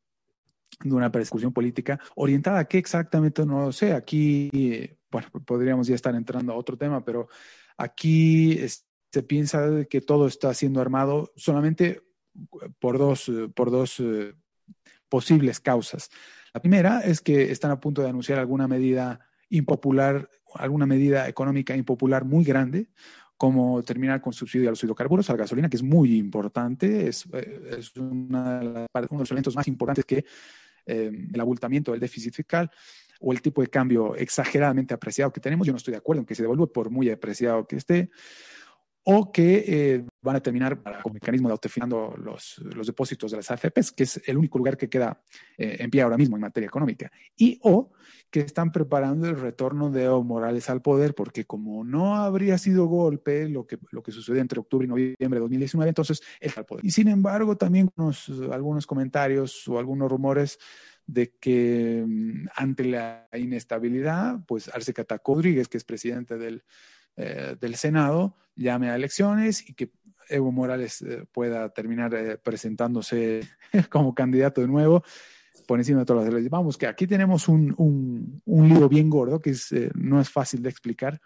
de 0.84 0.96
una 0.96 1.12
persecución 1.12 1.54
política 1.54 2.00
orientada 2.16 2.60
a 2.60 2.66
qué 2.66 2.78
exactamente 2.78 3.46
no 3.46 3.66
lo 3.66 3.72
sé. 3.72 3.94
Aquí, 3.94 4.90
bueno, 5.12 5.28
podríamos 5.46 5.88
ya 5.88 5.96
estar 5.96 6.16
entrando 6.16 6.54
a 6.54 6.56
otro 6.56 6.78
tema, 6.78 7.04
pero 7.04 7.28
Aquí 7.82 8.60
se 9.12 9.24
piensa 9.24 9.86
que 9.90 10.02
todo 10.02 10.28
está 10.28 10.54
siendo 10.54 10.82
armado 10.82 11.32
solamente 11.36 12.04
por 12.80 13.00
dos, 13.00 13.32
por 13.56 13.72
dos 13.72 14.00
eh, 14.00 14.36
posibles 15.10 15.60
causas. 15.60 16.12
La 16.54 16.62
primera 16.62 17.00
es 17.02 17.22
que 17.22 17.52
están 17.52 17.72
a 17.72 17.80
punto 17.80 18.04
de 18.04 18.10
anunciar 18.10 18.38
alguna 18.38 18.68
medida 18.68 19.20
impopular, 19.50 20.30
alguna 20.54 20.86
medida 20.86 21.28
económica 21.28 21.76
impopular 21.76 22.24
muy 22.24 22.44
grande, 22.44 22.92
como 23.36 23.82
terminar 23.82 24.22
con 24.22 24.32
subsidio 24.32 24.70
a 24.70 24.74
los 24.74 24.84
hidrocarburos, 24.84 25.28
a 25.32 25.34
la 25.34 25.40
gasolina, 25.40 25.68
que 25.68 25.78
es 25.78 25.84
muy 25.84 26.20
importante, 26.20 27.08
es, 27.08 27.26
eh, 27.34 27.82
uno 27.96 28.88
de 28.94 29.08
los 29.10 29.32
elementos 29.32 29.56
más 29.56 29.68
importantes 29.68 30.06
que 30.06 30.24
eh, 30.86 31.12
el 31.34 31.40
abultamiento 31.40 31.92
del 31.92 32.00
déficit 32.00 32.36
fiscal 32.36 32.70
o 33.22 33.32
el 33.32 33.42
tipo 33.42 33.62
de 33.62 33.68
cambio 33.68 34.16
exageradamente 34.16 34.94
apreciado 34.94 35.32
que 35.32 35.40
tenemos. 35.40 35.66
Yo 35.66 35.74
no 35.74 35.78
estoy 35.78 35.92
de 35.92 36.00
acuerdo 36.00 36.22
en 36.22 36.26
que 36.26 36.36
se 36.36 36.44
devuelva 36.44 36.68
por 36.68 36.90
muy 36.90 37.10
apreciado 37.10 37.66
que 37.68 37.78
esté, 37.78 38.10
o 39.04 39.32
que 39.32 39.64
eh, 39.68 40.06
van 40.22 40.36
a 40.36 40.40
terminar 40.42 40.82
con 41.02 41.14
mecanismo 41.14 41.48
de 41.48 41.54
autofinando 41.54 42.16
los, 42.18 42.60
los 42.60 42.86
depósitos 42.86 43.32
de 43.32 43.38
las 43.38 43.50
AFPs, 43.50 43.92
que 43.92 44.04
es 44.04 44.22
el 44.26 44.38
único 44.38 44.60
lugar 44.60 44.78
que 44.78 44.90
queda 44.90 45.22
eh, 45.58 45.78
en 45.80 45.90
pie 45.90 46.04
ahora 46.04 46.18
mismo 46.18 46.36
en 46.38 46.42
materia 46.42 46.68
económica, 46.68 47.12
y 47.36 47.60
o 47.64 47.92
que 48.30 48.42
están 48.42 48.72
preparando 48.72 49.28
el 49.28 49.40
retorno 49.40 49.90
de 49.90 50.04
Evo 50.04 50.24
Morales 50.24 50.70
al 50.70 50.82
poder, 50.82 51.16
porque 51.16 51.46
como 51.46 51.84
no 51.84 52.16
habría 52.16 52.58
sido 52.58 52.86
golpe 52.86 53.50
lo 53.50 53.66
que, 53.66 53.80
lo 53.90 54.04
que 54.04 54.12
sucedió 54.12 54.40
entre 54.40 54.60
octubre 54.60 54.86
y 54.86 54.90
noviembre 54.90 55.38
de 55.38 55.40
2019, 55.40 55.90
entonces 55.90 56.22
él 56.40 56.52
al 56.56 56.66
poder. 56.66 56.86
Y 56.86 56.92
sin 56.92 57.08
embargo, 57.08 57.58
también 57.58 57.90
algunos 58.52 58.86
comentarios 58.86 59.68
o 59.68 59.80
algunos 59.80 60.10
rumores 60.10 60.60
de 61.08 61.36
que 61.40 62.04
mm, 62.08 62.48
ante 62.56 62.86
la 62.86 63.28
inestabilidad, 63.34 64.40
pues 64.48 64.70
Arce 64.70 64.94
Cataco 64.94 65.36
Rodríguez, 65.36 65.68
que 65.68 65.78
es 65.78 65.84
presidente 65.84 66.38
del, 66.38 66.64
eh, 67.18 67.56
del 67.60 67.76
Senado, 67.76 68.36
llame 68.56 68.90
a 68.90 68.96
elecciones 68.96 69.68
y 69.70 69.74
que 69.74 69.92
Evo 70.30 70.52
Morales 70.52 71.02
eh, 71.02 71.26
pueda 71.32 71.70
terminar 71.70 72.14
eh, 72.14 72.38
presentándose 72.38 73.42
como 73.90 74.16
candidato 74.16 74.62
de 74.62 74.68
nuevo 74.68 75.04
por 75.68 75.80
encima 75.80 76.00
de 76.00 76.06
todas 76.06 76.26
las 76.26 76.34
leyes. 76.34 76.50
Vamos, 76.50 76.78
que 76.78 76.88
aquí 76.88 77.08
tenemos 77.08 77.48
un, 77.48 77.74
un, 77.78 78.42
un 78.46 78.70
lío 78.70 78.88
bien 78.90 79.10
gordo 79.10 79.40
que 79.40 79.52
es, 79.52 79.74
no 79.96 80.20
es 80.20 80.30
fácil 80.30 80.62
de 80.62 80.70
explicar 80.70 81.22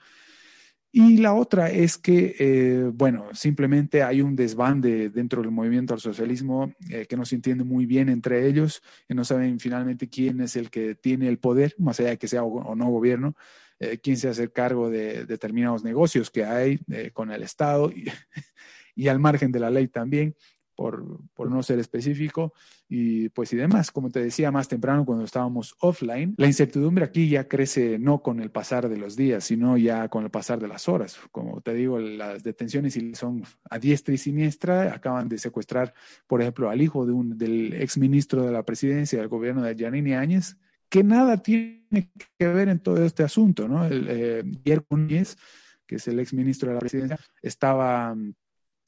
y 0.97 1.17
la 1.17 1.34
otra 1.34 1.69
es 1.69 1.97
que, 1.97 2.38
eh, 2.39 2.89
bueno, 2.93 3.27
simplemente 3.34 4.01
hay 4.01 4.21
un 4.21 4.34
desbande 4.34 5.10
dentro 5.10 5.41
del 5.41 5.51
movimiento 5.51 5.93
al 5.93 5.99
socialismo 5.99 6.73
eh, 6.89 7.05
que 7.05 7.17
no 7.17 7.25
se 7.25 7.36
entiende 7.36 7.65
muy 7.65 7.86
bien 7.86 8.08
entre 8.08 8.47
ellos, 8.47 8.81
y 9.10 9.13
no 9.13 9.25
saben 9.25 9.60
finalmente 9.60 10.08
quién 10.08 10.39
es 10.39 10.55
el 10.55 10.69
que 10.69 10.95
tiene 10.95 11.27
el 11.27 11.38
poder, 11.38 11.75
más 11.79 11.99
allá 11.99 12.12
de 12.12 12.17
que 12.17 12.29
sea 12.29 12.45
o, 12.45 12.75
no 12.75 12.86
gobierno, 12.86 13.36
eh, 13.77 13.99
quién 14.01 14.15
se 14.15 14.29
hace 14.29 14.49
cargo 14.53 14.89
de 14.89 15.25
determinados 15.25 15.84
negocios 15.84 16.31
que 16.31 16.45
hay 16.45 16.79
con 17.12 17.29
el 17.29 17.43
Estado 17.43 17.91
y 18.95 19.10
al 19.10 19.19
margen 19.19 19.51
de 19.51 19.60
la 19.60 19.71
ley 19.71 19.89
también 19.89 20.34
por, 20.75 21.19
por, 21.33 21.49
no 21.49 21.63
ser 21.63 21.79
específico 21.79 22.53
y 22.88 23.29
pues 23.29 23.53
y 23.53 23.55
demás. 23.55 23.91
Como 23.91 24.09
te 24.09 24.21
decía 24.21 24.51
más 24.51 24.67
temprano 24.67 25.05
cuando 25.05 25.23
estábamos 25.23 25.75
offline, 25.79 26.35
la 26.38 26.47
incertidumbre 26.47 27.05
aquí 27.05 27.29
ya 27.29 27.47
crece 27.47 27.97
no 27.97 28.21
con 28.21 28.39
el 28.39 28.51
pasar 28.51 28.89
de 28.89 28.97
los 28.97 29.15
días, 29.15 29.45
sino 29.45 29.77
ya 29.77 30.09
con 30.09 30.23
el 30.23 30.29
pasar 30.29 30.59
de 30.59 30.67
las 30.67 30.88
horas. 30.89 31.17
Como 31.31 31.61
te 31.61 31.73
digo, 31.73 31.99
las 31.99 32.43
detenciones 32.43 32.97
son 33.13 33.43
a 33.69 33.79
diestra 33.79 34.13
y 34.13 34.17
siniestra. 34.17 34.93
Acaban 34.93 35.29
de 35.29 35.38
secuestrar, 35.38 35.93
por 36.27 36.41
ejemplo, 36.41 36.69
al 36.69 36.81
hijo 36.81 37.05
de 37.05 37.13
un, 37.13 37.38
del 37.38 37.73
exministro 37.73 38.43
de 38.43 38.51
la 38.51 38.63
presidencia 38.63 39.19
del 39.19 39.29
gobierno 39.29 39.63
de 39.63 39.75
Yanini 39.75 40.13
Áñez, 40.13 40.57
que 40.89 41.03
nada 41.03 41.38
tiene 41.38 42.11
que 42.38 42.47
ver 42.47 42.69
en 42.69 42.79
todo 42.79 43.03
este 43.03 43.23
asunto, 43.23 43.67
¿no? 43.67 43.85
El 43.85 44.07
eh, 44.09 44.81
Núñez, 44.89 45.38
que 45.85 45.95
es 45.95 46.07
el 46.07 46.19
exministro 46.19 46.69
de 46.69 46.75
la 46.75 46.79
presidencia, 46.79 47.19
estaba 47.41 48.15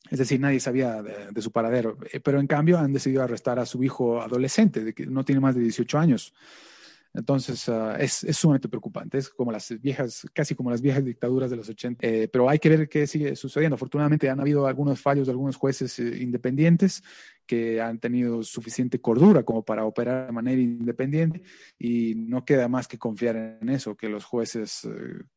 es 0.09 0.19
decir, 0.19 0.39
nadie 0.39 0.59
sabía 0.59 1.01
de, 1.01 1.41
su 1.41 1.51
paradero. 1.51 1.97
Eh, 2.11 2.19
pero 2.19 2.39
en 2.39 2.47
cambio 2.47 2.77
han 2.77 2.93
decidido 2.93 3.23
arrestar 3.23 3.59
a 3.59 3.65
su 3.65 3.83
hijo 3.83 4.21
adolescente, 4.21 4.83
de 4.83 4.93
que 4.93 5.05
no 5.05 5.25
tiene 5.25 5.41
más 5.41 5.55
de 5.55 5.61
18 5.61 5.97
años. 5.97 6.33
Entonces 7.13 7.67
ah, 7.69 7.97
es, 7.99 8.25
sumamente 8.31 8.69
preocupante. 8.69 9.17
Es 9.17 9.29
como 9.29 9.51
las 9.51 9.73
viejas, 9.81 10.27
casi 10.33 10.55
como 10.55 10.69
las 10.69 10.81
viejas 10.81 11.03
dictaduras 11.03 11.49
de 11.49 11.55
los 11.55 11.67
80. 11.67 12.05
Eh, 12.05 12.27
pero 12.31 12.49
hay 12.49 12.59
que 12.59 12.69
ver 12.69 12.89
qué 12.89 13.07
sigue 13.07 13.35
sucediendo. 13.35 13.75
Afortunadamente 13.75 14.29
han 14.29 14.39
habido 14.39 14.67
algunos 14.67 15.01
fallos 15.01 15.27
de 15.27 15.31
algunos 15.31 15.55
jueces 15.55 15.97
eh, 15.99 16.17
independientes 16.21 17.03
que 17.45 17.81
han 17.81 17.97
tenido 17.99 18.43
suficiente 18.43 18.99
cordura 18.99 19.43
como 19.43 19.63
para 19.63 19.85
operar 19.85 20.27
de 20.27 20.33
manera 20.33 20.61
independiente 20.61 21.41
y 21.79 22.13
no 22.15 22.43
queda 22.43 22.67
más 22.67 22.87
que 22.87 22.97
confiar 22.97 23.57
en 23.61 23.69
eso, 23.69 23.95
que 23.95 24.09
los 24.09 24.25
jueces 24.25 24.85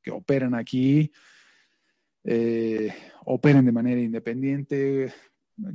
que 0.02 0.11
operan 0.11 0.56
aquí 0.56 1.12
operen 3.24 3.64
de 3.64 3.72
manera 3.72 4.00
independiente, 4.00 5.12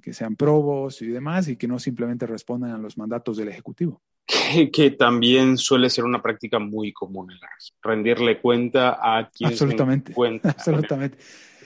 que 0.01 0.13
sean 0.13 0.36
probos 0.36 1.01
y 1.01 1.08
demás, 1.08 1.47
y 1.47 1.55
que 1.55 1.67
no 1.67 1.79
simplemente 1.79 2.25
respondan 2.25 2.71
a 2.71 2.77
los 2.77 2.97
mandatos 2.97 3.38
del 3.38 3.49
Ejecutivo. 3.49 4.01
Que, 4.71 4.91
también 4.91 5.58
suele 5.58 5.89
ser 5.89 6.03
una 6.03 6.21
práctica 6.21 6.58
muy 6.58 6.91
común 6.91 7.31
en 7.31 7.39
la 7.39 7.49
rendirle 7.84 8.41
cuenta 8.41 8.97
a 8.99 9.29
quien 9.29 9.51
absolutamente, 9.51 10.13
cuenta. 10.13 10.49
Absolutamente. 10.58 11.17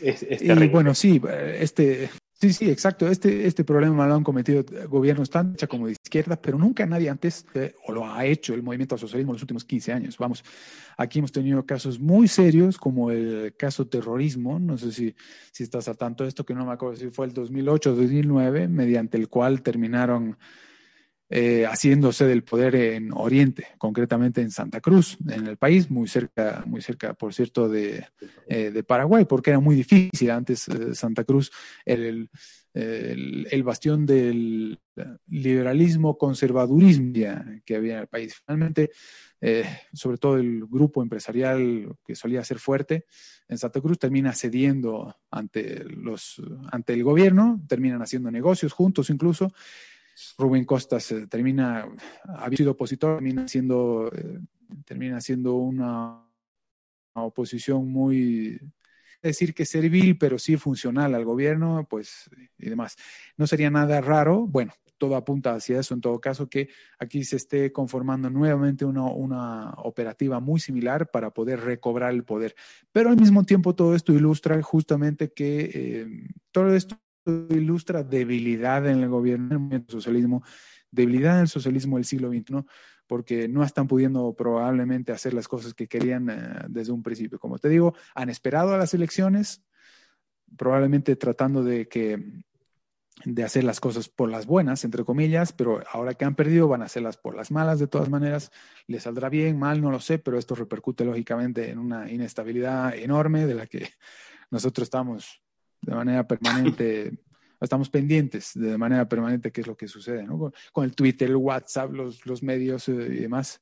y 0.02 0.68
bueno, 0.68 0.94
sí, 0.94 1.22
este, 1.58 2.10
Sí, 2.42 2.54
sí, 2.54 2.70
exacto. 2.70 3.06
Este, 3.10 3.48
este 3.48 3.66
problema 3.66 4.08
lo 4.08 4.16
han 4.16 4.24
cometido 4.24 4.64
gobiernos 4.88 5.30
tanto 5.30 5.68
como 5.68 5.88
de 5.88 5.92
izquierda, 5.92 6.38
pero 6.42 6.58
nunca 6.58 6.86
nadie 6.86 7.10
antes, 7.10 7.46
eh, 7.54 7.76
o 7.86 7.92
lo 7.92 8.06
ha 8.10 8.26
hecho 8.26 8.54
el 8.54 8.64
movimiento 8.64 8.96
al 8.96 9.00
socialismo 9.00 9.34
en 9.34 9.36
los 9.36 9.42
últimos 9.42 9.66
15 9.66 9.92
años. 9.92 10.18
Vamos, 10.18 10.46
aquí 10.96 11.20
hemos 11.20 11.34
tenido 11.34 11.66
casos 11.66 12.00
muy 12.00 12.30
serios, 12.30 12.78
como 12.78 13.12
el 13.12 13.54
caso 13.58 13.88
terrorismo. 13.88 14.58
No 14.58 14.78
sé 14.78 14.94
si, 14.94 15.14
si 15.52 15.64
estás 15.64 15.90
al 15.90 15.98
tanto 15.98 16.24
de 16.24 16.30
esto, 16.30 16.46
que 16.46 16.54
no 16.54 16.66
me 16.66 16.72
acuerdo 16.72 16.96
si 16.96 17.10
fue 17.10 17.26
el 17.26 17.34
2008 17.34 17.92
o 17.92 17.96
2009, 17.96 18.70
mediante 18.70 19.18
el 19.18 19.28
cual 19.28 19.62
terminaron 19.62 20.38
eh, 21.32 21.68
haciéndose 21.68 22.26
del 22.26 22.44
poder 22.44 22.74
en 22.74 23.12
Oriente, 23.14 23.68
concretamente 23.78 24.42
en 24.42 24.50
Santa 24.50 24.82
Cruz, 24.82 25.16
en 25.28 25.46
el 25.46 25.58
país, 25.58 25.92
muy 25.92 26.08
cerca, 26.08 26.64
muy 26.66 26.82
cerca, 26.82 27.14
por 27.14 27.36
cierto, 27.36 27.70
de, 27.70 28.04
eh, 28.48 28.82
Paraguay, 28.82 29.26
porque 29.26 29.52
era 29.52 29.60
muy 29.60 29.76
difícil 29.76 30.32
antes 30.32 30.68
eh, 30.68 30.96
Santa 30.96 31.24
Cruz, 31.26 31.52
el, 31.86 32.32
el, 32.74 33.48
el, 33.52 33.64
bastión 33.64 34.08
del 34.08 34.80
liberalismo, 35.28 36.18
conservadurismo 36.18 37.14
que 37.64 37.76
había 37.76 37.94
en 37.94 38.00
el 38.00 38.08
país. 38.08 38.42
Finalmente, 38.44 38.90
sobre 39.94 40.18
todo 40.18 40.38
el 40.38 40.66
grupo 40.66 41.04
empresarial 41.04 41.96
que 42.06 42.16
solía 42.16 42.44
ser 42.44 42.58
fuerte, 42.58 43.06
en 43.48 43.58
Santa 43.58 43.82
Cruz 43.82 44.00
termina 44.00 44.34
cediendo 44.34 45.16
ante, 45.30 45.84
los, 45.84 46.42
ante 46.72 46.94
el 46.94 47.04
gobierno, 47.04 47.62
terminan 47.68 48.02
haciendo 48.02 48.32
negocios 48.32 48.74
juntos 48.74 49.10
incluso, 49.10 49.52
Rubén 50.38 50.66
Costas 50.66 51.14
termina, 51.30 51.88
había 52.26 52.58
sido 52.58 52.72
opositor, 52.72 53.16
termina 53.16 53.48
siendo, 53.48 54.12
eh, 54.14 54.40
termina 54.86 55.22
siendo 55.22 55.56
una 55.56 56.26
oposición 57.14 57.92
muy, 57.92 58.60
decir 59.22 59.54
que 59.54 59.66
servil, 59.66 60.18
pero 60.18 60.40
sí 60.40 60.58
funcional 60.58 61.14
al 61.16 61.26
gobierno, 61.26 61.86
pues 61.90 62.30
y 62.58 62.70
demás. 62.70 62.96
No 63.38 63.48
sería 63.48 63.70
nada 63.70 64.02
raro, 64.02 64.48
bueno, 64.48 64.74
todo 64.98 65.16
apunta 65.16 65.54
hacia 65.54 65.80
eso 65.80 65.94
en 65.96 66.02
todo 66.02 66.20
caso, 66.20 66.50
que 66.50 66.70
aquí 67.00 67.24
se 67.24 67.38
esté 67.38 67.72
conformando 67.72 68.30
nuevamente 68.30 68.86
una, 68.86 69.06
una, 69.06 69.72
operativa 69.78 70.40
muy 70.40 70.60
similar 70.60 71.10
para 71.10 71.32
poder 71.32 71.62
recobrar 71.62 72.14
el 72.14 72.24
poder. 72.24 72.56
Pero 72.92 73.10
al 73.10 73.18
mismo 73.18 73.44
tiempo 73.44 73.74
todo 73.74 73.96
esto 73.96 74.14
ilustra 74.14 74.62
justamente 74.62 75.32
que 75.32 75.72
eh, 75.74 76.08
todo 76.52 76.76
esto 76.76 76.98
ilustra 77.50 78.04
debilidad 78.04 78.88
en 78.88 79.04
el 79.04 79.10
gobierno, 79.10 79.56
en 79.56 79.74
el 79.74 79.86
socialismo, 79.88 80.44
debilidad 80.92 81.36
en 81.36 81.42
el 81.42 81.48
socialismo 81.48 81.98
del 81.98 82.06
siglo 82.06 82.30
XXI, 82.30 82.66
porque 83.08 83.48
no 83.48 83.64
están 83.64 83.88
pudiendo 83.88 84.34
probablemente 84.34 85.12
hacer 85.12 85.34
las 85.34 85.48
cosas 85.48 85.74
que 85.74 85.88
querían 85.88 86.30
eh, 86.30 86.66
desde 86.70 86.92
un 86.92 87.04
principio. 87.04 87.40
Como 87.40 87.58
te 87.58 87.70
digo, 87.70 87.96
han 88.14 88.30
esperado 88.30 88.74
a 88.74 88.78
las 88.78 88.94
elecciones, 88.94 89.64
probablemente 90.58 91.16
tratando 91.16 91.64
de 91.64 91.88
que 91.88 92.44
de 93.26 93.44
hacer 93.44 93.64
las 93.64 93.80
cosas 93.80 94.08
por 94.08 94.30
las 94.30 94.46
buenas, 94.46 94.86
entre 94.86 95.04
comillas, 95.04 95.52
pero 95.52 95.82
ahora 95.92 96.14
que 96.14 96.26
han 96.26 96.36
perdido 96.36 96.68
van 96.68 96.82
a 96.82 96.86
hacerlas 96.86 97.18
por 97.18 97.36
las 97.36 97.52
malas 97.52 97.80
de 97.80 97.88
todas 97.88 98.10
maneras. 98.10 98.52
Les 98.88 99.04
saldrá 99.04 99.30
bien, 99.30 99.60
mal, 99.60 99.82
no 99.82 99.92
lo 99.92 100.00
sé, 100.00 100.20
pero 100.20 100.38
esto 100.38 100.56
repercute 100.56 101.04
lógicamente 101.04 101.70
en 101.70 101.80
una 101.80 102.10
inestabilidad 102.10 102.96
enorme 102.96 103.46
de 103.46 103.56
la 103.56 103.68
que 103.68 103.90
nosotros 104.52 104.86
estamos 104.86 105.42
de 105.82 105.96
manera 105.96 106.28
permanente, 106.28 107.12
estamos 107.62 107.90
pendientes 107.90 108.52
de 108.56 108.78
manera 108.78 109.08
permanente 109.08 109.52
qué 109.52 109.62
es 109.62 109.68
lo 109.68 109.78
que 109.78 109.88
sucede, 109.88 110.24
¿no? 110.24 110.52
Con, 110.72 110.86
el 110.86 110.96
Twitter, 110.96 111.30
el 111.30 111.36
WhatsApp, 111.36 111.92
los, 111.92 112.26
los 112.26 112.44
medios 112.44 112.88
eh, 112.90 112.94
y 112.94 113.20
demás, 113.22 113.60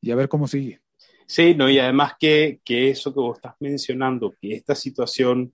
y 0.00 0.10
a 0.10 0.16
ver 0.16 0.28
cómo 0.28 0.46
sigue. 0.46 0.80
Sí, 1.26 1.54
no, 1.54 1.68
y 1.68 1.78
además 1.78 2.12
que, 2.18 2.60
que 2.64 2.90
eso 2.90 3.12
que 3.12 3.20
vos 3.20 3.38
estás 3.38 3.54
mencionando, 3.58 4.34
que 4.40 4.54
esta 4.54 4.74
situación 4.76 5.52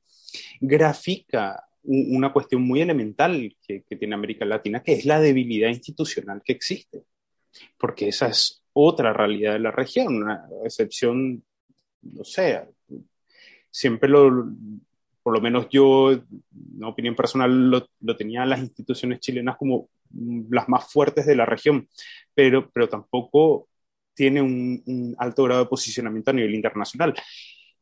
grafica 0.60 1.64
una 1.84 2.32
cuestión 2.32 2.62
muy 2.62 2.80
elemental 2.80 3.56
que, 3.66 3.84
tiene 3.98 4.14
América 4.14 4.44
Latina, 4.44 4.82
que 4.82 4.92
es 4.92 5.04
la 5.04 5.20
debilidad 5.20 5.68
institucional 5.68 6.42
que 6.44 6.52
existe, 6.52 7.02
porque 7.76 8.08
esa 8.08 8.28
es 8.28 8.62
otra 8.72 9.12
realidad 9.12 9.54
de 9.54 9.58
la 9.58 9.70
región, 9.70 10.22
una 10.22 10.46
excepción, 10.64 11.42
no 12.02 12.24
sé, 12.24 12.62
siempre 13.70 14.08
lo, 14.08 14.48
por 15.22 15.34
lo 15.34 15.40
menos 15.40 15.68
yo, 15.70 16.20
una 16.76 16.88
opinión 16.88 17.14
personal, 17.14 17.70
lo, 17.70 17.88
lo 18.00 18.16
tenía 18.16 18.44
las 18.44 18.60
instituciones 18.60 19.20
chilenas 19.20 19.56
como 19.56 19.88
las 20.50 20.68
más 20.68 20.90
fuertes 20.92 21.26
de 21.26 21.36
la 21.36 21.46
región, 21.46 21.88
pero, 22.34 22.70
pero 22.70 22.88
tampoco 22.88 23.68
tiene 24.14 24.42
un, 24.42 25.14
alto 25.18 25.44
grado 25.44 25.64
de 25.64 25.70
posicionamiento 25.70 26.30
a 26.30 26.34
nivel 26.34 26.54
internacional. 26.54 27.14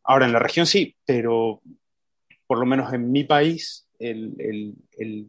Ahora, 0.04 0.26
en 0.26 0.32
la 0.32 0.38
región 0.38 0.66
sí, 0.66 0.96
pero 1.04 1.62
por 2.46 2.58
lo 2.58 2.66
menos 2.66 2.92
en 2.92 3.10
mi 3.10 3.24
país, 3.24 3.88
el, 3.98 4.34
el, 4.98 5.26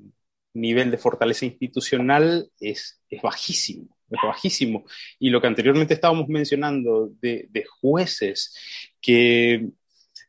nivel 0.53 0.91
de 0.91 0.97
fortaleza 0.97 1.45
institucional 1.45 2.51
es, 2.59 3.01
es, 3.09 3.21
bajísimo, 3.21 3.97
es 4.09 4.19
bajísimo. 4.21 4.83
Y 5.17 5.29
lo 5.29 5.39
que 5.39 5.47
anteriormente 5.47 5.93
estábamos 5.93 6.27
mencionando 6.27 7.09
de, 7.21 7.47
de 7.49 7.63
jueces 7.63 8.53
que 8.99 9.69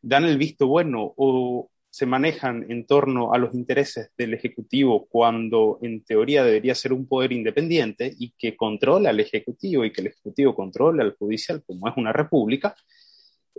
dan 0.00 0.24
el 0.24 0.38
visto 0.38 0.68
bueno 0.68 1.12
o 1.16 1.71
se 1.92 2.06
manejan 2.06 2.64
en 2.70 2.86
torno 2.86 3.34
a 3.34 3.38
los 3.38 3.52
intereses 3.52 4.12
del 4.16 4.32
Ejecutivo 4.32 5.06
cuando 5.10 5.78
en 5.82 6.02
teoría 6.02 6.42
debería 6.42 6.74
ser 6.74 6.94
un 6.94 7.06
poder 7.06 7.32
independiente 7.32 8.10
y 8.18 8.32
que 8.38 8.56
controla 8.56 9.10
al 9.10 9.20
Ejecutivo 9.20 9.84
y 9.84 9.92
que 9.92 10.00
el 10.00 10.06
Ejecutivo 10.06 10.54
controla 10.54 11.02
al 11.02 11.14
Judicial 11.16 11.62
como 11.66 11.88
es 11.88 11.94
una 11.98 12.10
república, 12.10 12.74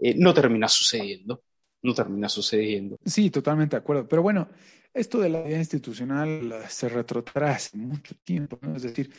eh, 0.02 0.16
no 0.18 0.34
termina 0.34 0.68
sucediendo 0.68 1.44
no 1.84 1.94
termina 1.94 2.30
sucediendo. 2.30 2.98
Sí, 3.06 3.30
totalmente 3.30 3.76
de 3.76 3.82
acuerdo. 3.82 4.08
Pero 4.08 4.22
bueno, 4.22 4.48
esto 4.94 5.20
de 5.20 5.30
la 5.30 5.42
vida 5.42 5.58
institucional 5.58 6.64
se 6.70 6.90
retrotrae 6.90 7.52
hace 7.52 7.78
mucho 7.78 8.16
tiempo. 8.24 8.58
Es 8.76 8.84
decir, 8.84 9.12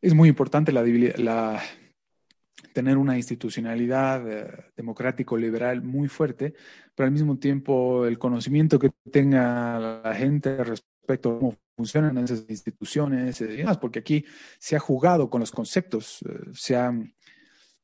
es 0.00 0.14
muy 0.14 0.30
importante 0.30 0.72
la, 0.72 0.82
la 0.82 1.62
tener 2.72 2.96
una 2.96 3.16
institucionalidad 3.16 4.30
eh, 4.30 4.72
democrático-liberal 4.76 5.82
muy 5.82 6.08
fuerte, 6.08 6.54
pero 6.94 7.06
al 7.06 7.12
mismo 7.12 7.38
tiempo 7.38 8.06
el 8.06 8.18
conocimiento 8.18 8.78
que 8.78 8.90
tenga 9.10 10.02
la 10.02 10.14
gente 10.14 10.62
respecto 10.64 11.30
a 11.30 11.38
cómo 11.38 11.56
funcionan 11.76 12.18
esas 12.18 12.44
instituciones 12.48 13.40
y 13.40 13.44
demás, 13.44 13.78
porque 13.78 14.00
aquí 14.00 14.24
se 14.58 14.76
ha 14.76 14.80
jugado 14.80 15.30
con 15.30 15.40
los 15.40 15.50
conceptos, 15.50 16.20
eh, 16.28 16.50
se 16.52 16.76
ha 16.76 16.92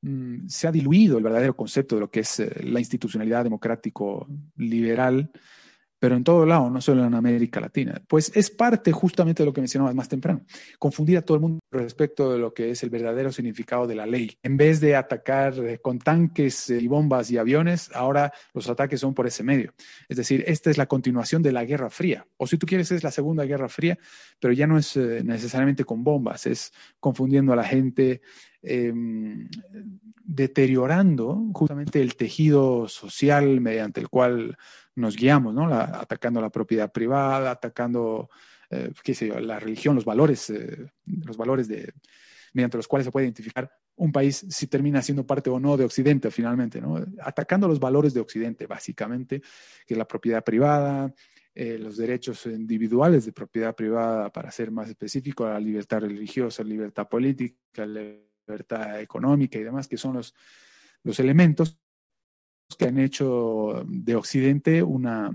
Mm, 0.05 0.49
se 0.49 0.69
ha 0.69 0.73
diluido 0.73 1.17
el 1.17 1.25
verdadero 1.25 1.57
concepto 1.57 1.95
de 1.95 2.03
lo 2.03 2.11
que 2.11 2.21
es 2.21 2.39
eh, 2.39 2.51
la 2.63 2.79
institucionalidad 2.79 3.43
democrático-liberal, 3.43 5.31
pero 6.05 6.17
en 6.17 6.23
todo 6.23 6.45
lado, 6.45 6.69
no 6.69 6.83
solo 6.83 7.03
en 7.07 7.15
América 7.15 7.61
Latina. 7.61 7.99
Pues 8.07 8.31
es 8.35 8.51
parte 8.51 8.93
justamente 8.93 9.43
de 9.43 9.47
lo 9.47 9.55
que 9.55 9.63
mencionabas 9.63 9.95
más 9.95 10.07
temprano, 10.07 10.45
confundir 10.79 11.17
a 11.17 11.23
todo 11.23 11.37
el 11.37 11.41
mundo 11.41 11.61
respecto 11.71 12.31
de 12.31 12.39
lo 12.39 12.53
que 12.53 12.73
es 12.73 12.83
el 12.83 12.91
verdadero 12.91 13.33
significado 13.33 13.87
de 13.87 13.95
la 13.95 14.05
ley. 14.05 14.37
En 14.43 14.59
vez 14.59 14.83
de 14.83 14.97
atacar 14.97 15.59
eh, 15.61 15.79
con 15.79 15.99
tanques 15.99 16.69
eh, 16.69 16.79
y 16.79 16.89
bombas 16.89 17.31
y 17.31 17.39
aviones, 17.39 17.91
ahora 17.95 18.35
los 18.53 18.69
ataques 18.69 19.01
son 19.01 19.15
por 19.15 19.27
ese 19.27 19.45
medio. 19.45 19.73
Es 20.07 20.19
decir, 20.19 20.45
esta 20.47 20.69
es 20.69 20.77
la 20.77 20.85
continuación 20.85 21.41
de 21.41 21.53
la 21.53 21.65
Guerra 21.65 21.89
Fría, 21.89 22.27
o 22.37 22.47
si 22.47 22.59
tú 22.59 22.67
quieres 22.67 22.93
es 22.93 23.03
la 23.03 23.11
Segunda 23.11 23.47
Guerra 23.47 23.71
Fría, 23.71 23.99
pero 24.39 24.53
ya 24.53 24.67
no 24.67 24.77
es 24.77 24.95
necesariamente 24.99 25.87
con 25.87 26.05
bombas, 26.05 26.45
es 26.45 26.71
confundiendo 27.01 27.55
a 27.55 27.57
la 27.57 27.65
gente, 27.65 28.21
Em, 28.67 29.47
deteriorando 30.27 31.39
justamente 31.53 32.01
el 32.01 32.17
tejido 32.17 32.89
social 32.89 33.61
mediante 33.61 34.01
el 34.01 34.09
cual 34.09 34.57
nos 34.97 35.17
guiamos, 35.17 35.55
¿no? 35.55 35.73
atacando 35.75 36.41
la 36.41 36.51
propiedad 36.51 36.91
privada, 36.93 37.53
atacando, 37.53 38.31
eh, 38.71 38.93
qué 39.03 39.15
sé 39.15 39.29
yo, 39.29 39.41
la 39.41 39.59
religión, 39.59 39.95
los 39.95 40.05
valores, 40.05 40.51
eh, 40.51 40.91
los 41.07 41.37
valores 41.37 41.69
de, 41.69 41.93
mediante 42.53 42.77
los 42.77 42.89
cuales 42.89 43.05
se 43.05 43.11
puede 43.11 43.27
identificar 43.27 43.71
un 43.97 44.13
país 44.13 44.47
si 44.49 44.67
termina 44.67 45.03
siendo 45.03 45.27
parte 45.27 45.51
o 45.51 45.61
no 45.61 45.77
de 45.77 45.85
Occidente 45.85 46.31
finalmente, 46.31 46.81
¿no? 46.81 46.97
Atacando 47.21 47.69
los 47.69 47.79
valores 47.79 48.13
de 48.15 48.21
Occidente, 48.21 48.67
básicamente, 48.67 49.41
que 49.87 49.95
es 49.95 49.99
la 49.99 50.07
propiedad 50.07 50.43
privada, 50.43 51.13
eh, 51.55 51.79
los 51.79 51.97
derechos 51.97 52.47
individuales 52.47 53.25
de 53.27 53.33
propiedad 53.33 53.75
privada, 53.75 54.33
para 54.33 54.51
ser 54.51 54.73
más 54.73 54.89
específico, 54.89 55.47
la 55.47 55.61
libertad 55.61 56.01
religiosa, 56.01 56.65
la 56.65 56.71
libertad 56.71 57.09
política, 57.09 57.87
la 57.87 58.17
libertad 58.47 59.01
económica 59.01 59.59
y 59.59 59.63
demás, 59.63 59.87
que 59.87 59.97
son 59.97 60.15
los, 60.15 60.35
los 61.05 61.21
elementos 61.21 61.79
que 62.79 62.87
han 62.87 62.99
hecho 62.99 63.85
de 63.87 64.17
Occidente 64.17 64.83
una, 64.83 65.31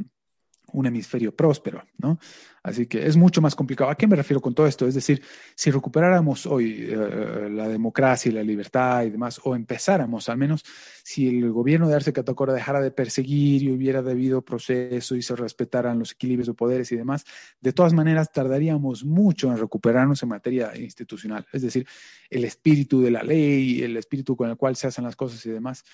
un 0.74 0.86
hemisferio 0.86 1.36
próspero, 1.36 1.84
¿no? 1.98 2.20
Así 2.62 2.88
que 2.88 3.06
es 3.08 3.16
mucho 3.16 3.42
más 3.42 3.56
complicado. 3.56 3.90
¿A 3.90 3.96
qué 3.96 4.06
me 4.06 4.18
refiero 4.18 4.42
con 4.42 4.54
todo 4.54 4.68
esto? 4.68 4.86
Es 4.86 4.94
decir, 4.94 5.24
si 5.56 5.72
recuperáramos 5.72 6.46
hoy 6.46 6.88
eh, 6.90 7.50
la 7.50 7.70
democracia 7.70 8.30
y 8.30 8.34
la 8.34 8.44
libertad 8.44 9.04
y 9.04 9.12
demás, 9.12 9.40
o 9.44 9.56
empezáramos 9.56 10.28
al 10.28 10.38
menos, 10.38 10.66
si 11.04 11.28
el 11.30 11.52
gobierno 11.52 11.88
de 11.88 11.96
Arce 11.96 12.12
Catacora 12.12 12.54
dejara 12.54 12.82
de 12.82 12.92
perseguir 12.92 13.64
y 13.64 13.72
hubiera 13.72 14.02
debido 14.02 14.42
proceso 14.42 15.16
y 15.16 15.22
se 15.22 15.36
respetaran 15.36 16.00
los 16.00 16.12
equilibrios 16.12 16.48
de 16.48 16.54
poderes 16.54 16.92
y 16.92 16.98
demás, 16.98 17.26
de 17.62 17.72
todas 17.72 17.94
maneras 17.94 18.32
tardaríamos 18.32 19.06
mucho 19.06 19.50
en 19.50 19.58
recuperarnos 19.58 20.22
en 20.22 20.30
materia 20.30 20.76
institucional. 20.78 21.46
Es 21.54 21.62
decir, 21.62 21.88
el 22.30 22.44
espíritu 22.44 23.02
de 23.02 23.12
la 23.12 23.24
ley, 23.24 23.82
el 23.82 23.96
espíritu 23.96 24.36
con 24.36 24.50
el 24.50 24.58
cual 24.58 24.76
se 24.76 24.88
hacen 24.88 25.06
las 25.06 25.16
cosas 25.16 25.46
y 25.46 25.50
demás 25.50 25.86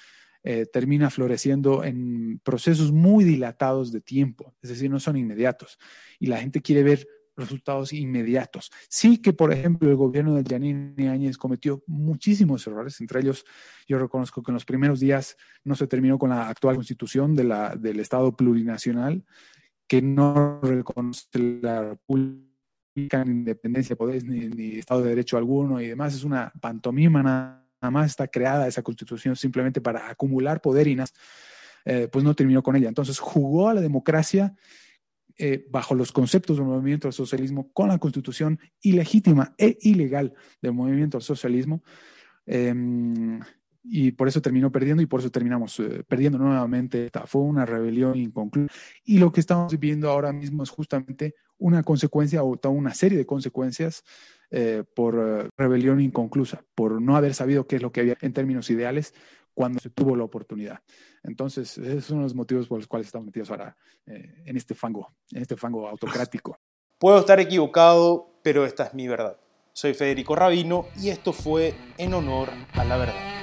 eh, 0.47 0.67
termina 0.67 1.09
floreciendo 1.09 1.83
en 1.83 2.39
procesos 2.43 2.91
muy 2.91 3.23
dilatados 3.23 3.91
de 3.91 3.99
tiempo, 3.99 4.53
es 4.61 4.69
decir, 4.69 4.91
no 4.91 4.99
son 4.99 5.17
inmediatos. 5.17 5.79
Y 6.19 6.27
la 6.27 6.37
gente 6.37 6.61
quiere 6.61 6.83
ver 6.83 7.07
resultados 7.35 7.91
inmediatos. 7.93 8.71
Sí 8.87 9.17
que, 9.17 9.33
por 9.33 9.51
ejemplo, 9.51 9.89
el 9.89 9.95
gobierno 9.95 10.35
de 10.35 10.43
Yanine 10.43 11.09
Áñez 11.09 11.39
cometió 11.39 11.83
muchísimos 11.87 12.67
errores, 12.67 13.01
entre 13.01 13.21
ellos 13.21 13.43
yo 13.87 13.97
reconozco 13.97 14.43
que 14.43 14.51
en 14.51 14.53
los 14.53 14.65
primeros 14.65 14.99
días 14.99 15.35
no 15.63 15.73
se 15.73 15.87
terminó 15.87 16.19
con 16.19 16.29
la 16.29 16.47
actual 16.47 16.75
constitución 16.75 17.33
de 17.33 17.45
la, 17.45 17.75
del 17.75 17.99
Estado 17.99 18.35
plurinacional, 18.35 19.25
que 19.87 20.03
no 20.03 20.61
reconoce 20.61 21.25
la 21.59 21.89
República, 21.89 23.25
ni 23.25 23.31
independencia 23.31 23.93
de 23.93 23.97
poderes, 23.97 24.25
ni, 24.25 24.47
ni 24.47 24.75
Estado 24.75 25.01
de 25.01 25.09
Derecho 25.09 25.37
alguno 25.37 25.81
y 25.81 25.87
demás. 25.87 26.13
Es 26.13 26.23
una 26.23 26.53
pantomima 26.61 27.23
nada 27.23 27.64
más 27.91 28.07
está 28.07 28.27
creada 28.27 28.67
esa 28.67 28.81
constitución 28.81 29.35
simplemente 29.35 29.81
para 29.81 30.09
acumular 30.09 30.61
poder 30.61 30.87
y 30.87 30.97
eh, 31.85 32.07
pues 32.11 32.23
no 32.23 32.33
terminó 32.35 32.63
con 32.63 32.75
ella. 32.75 32.87
Entonces 32.87 33.19
jugó 33.19 33.69
a 33.69 33.73
la 33.73 33.81
democracia 33.81 34.55
eh, 35.37 35.65
bajo 35.69 35.95
los 35.95 36.11
conceptos 36.11 36.57
del 36.57 36.65
movimiento 36.65 37.07
al 37.07 37.13
socialismo 37.13 37.69
con 37.73 37.89
la 37.89 37.97
constitución 37.97 38.59
ilegítima 38.81 39.53
e 39.57 39.77
ilegal 39.81 40.33
del 40.61 40.73
movimiento 40.73 41.17
al 41.17 41.23
socialismo. 41.23 41.83
Em, 42.45 43.39
y 43.87 44.11
por 44.11 44.27
eso 44.27 44.41
terminó 44.41 44.71
perdiendo 44.71 45.03
y 45.03 45.05
por 45.05 45.19
eso 45.19 45.29
terminamos 45.29 45.79
eh, 45.79 46.03
perdiendo 46.07 46.37
nuevamente. 46.37 47.09
Fue 47.25 47.41
una 47.41 47.65
rebelión 47.65 48.17
inconclusa. 48.17 48.73
Y 49.03 49.19
lo 49.19 49.31
que 49.31 49.39
estamos 49.39 49.71
viviendo 49.71 50.09
ahora 50.09 50.33
mismo 50.33 50.63
es 50.63 50.69
justamente 50.69 51.35
una 51.57 51.83
consecuencia 51.83 52.43
o 52.43 52.57
toda 52.57 52.73
una 52.73 52.93
serie 52.93 53.17
de 53.17 53.25
consecuencias 53.25 54.03
eh, 54.51 54.83
por 54.95 55.15
eh, 55.15 55.49
rebelión 55.57 55.99
inconclusa, 55.99 56.63
por 56.75 57.01
no 57.01 57.15
haber 57.15 57.33
sabido 57.33 57.67
qué 57.67 57.77
es 57.77 57.81
lo 57.81 57.91
que 57.91 58.01
había 58.01 58.17
en 58.21 58.33
términos 58.33 58.69
ideales 58.69 59.13
cuando 59.53 59.79
se 59.79 59.89
tuvo 59.89 60.15
la 60.15 60.23
oportunidad. 60.23 60.79
Entonces, 61.23 61.77
esos 61.77 62.05
son 62.05 62.21
los 62.21 62.35
motivos 62.35 62.67
por 62.67 62.77
los 62.77 62.87
cuales 62.87 63.07
estamos 63.07 63.25
metidos 63.25 63.49
ahora 63.49 63.75
eh, 64.05 64.43
en 64.45 64.57
este 64.57 64.75
fango, 64.75 65.15
en 65.31 65.41
este 65.41 65.55
fango 65.55 65.87
autocrático. 65.87 66.59
Puedo 66.99 67.19
estar 67.19 67.39
equivocado, 67.39 68.39
pero 68.43 68.65
esta 68.65 68.85
es 68.85 68.93
mi 68.93 69.07
verdad. 69.07 69.39
Soy 69.73 69.93
Federico 69.93 70.35
Rabino 70.35 70.85
y 71.01 71.09
esto 71.09 71.33
fue 71.33 71.73
En 71.97 72.13
Honor 72.13 72.49
a 72.73 72.85
la 72.85 72.97
Verdad. 72.97 73.34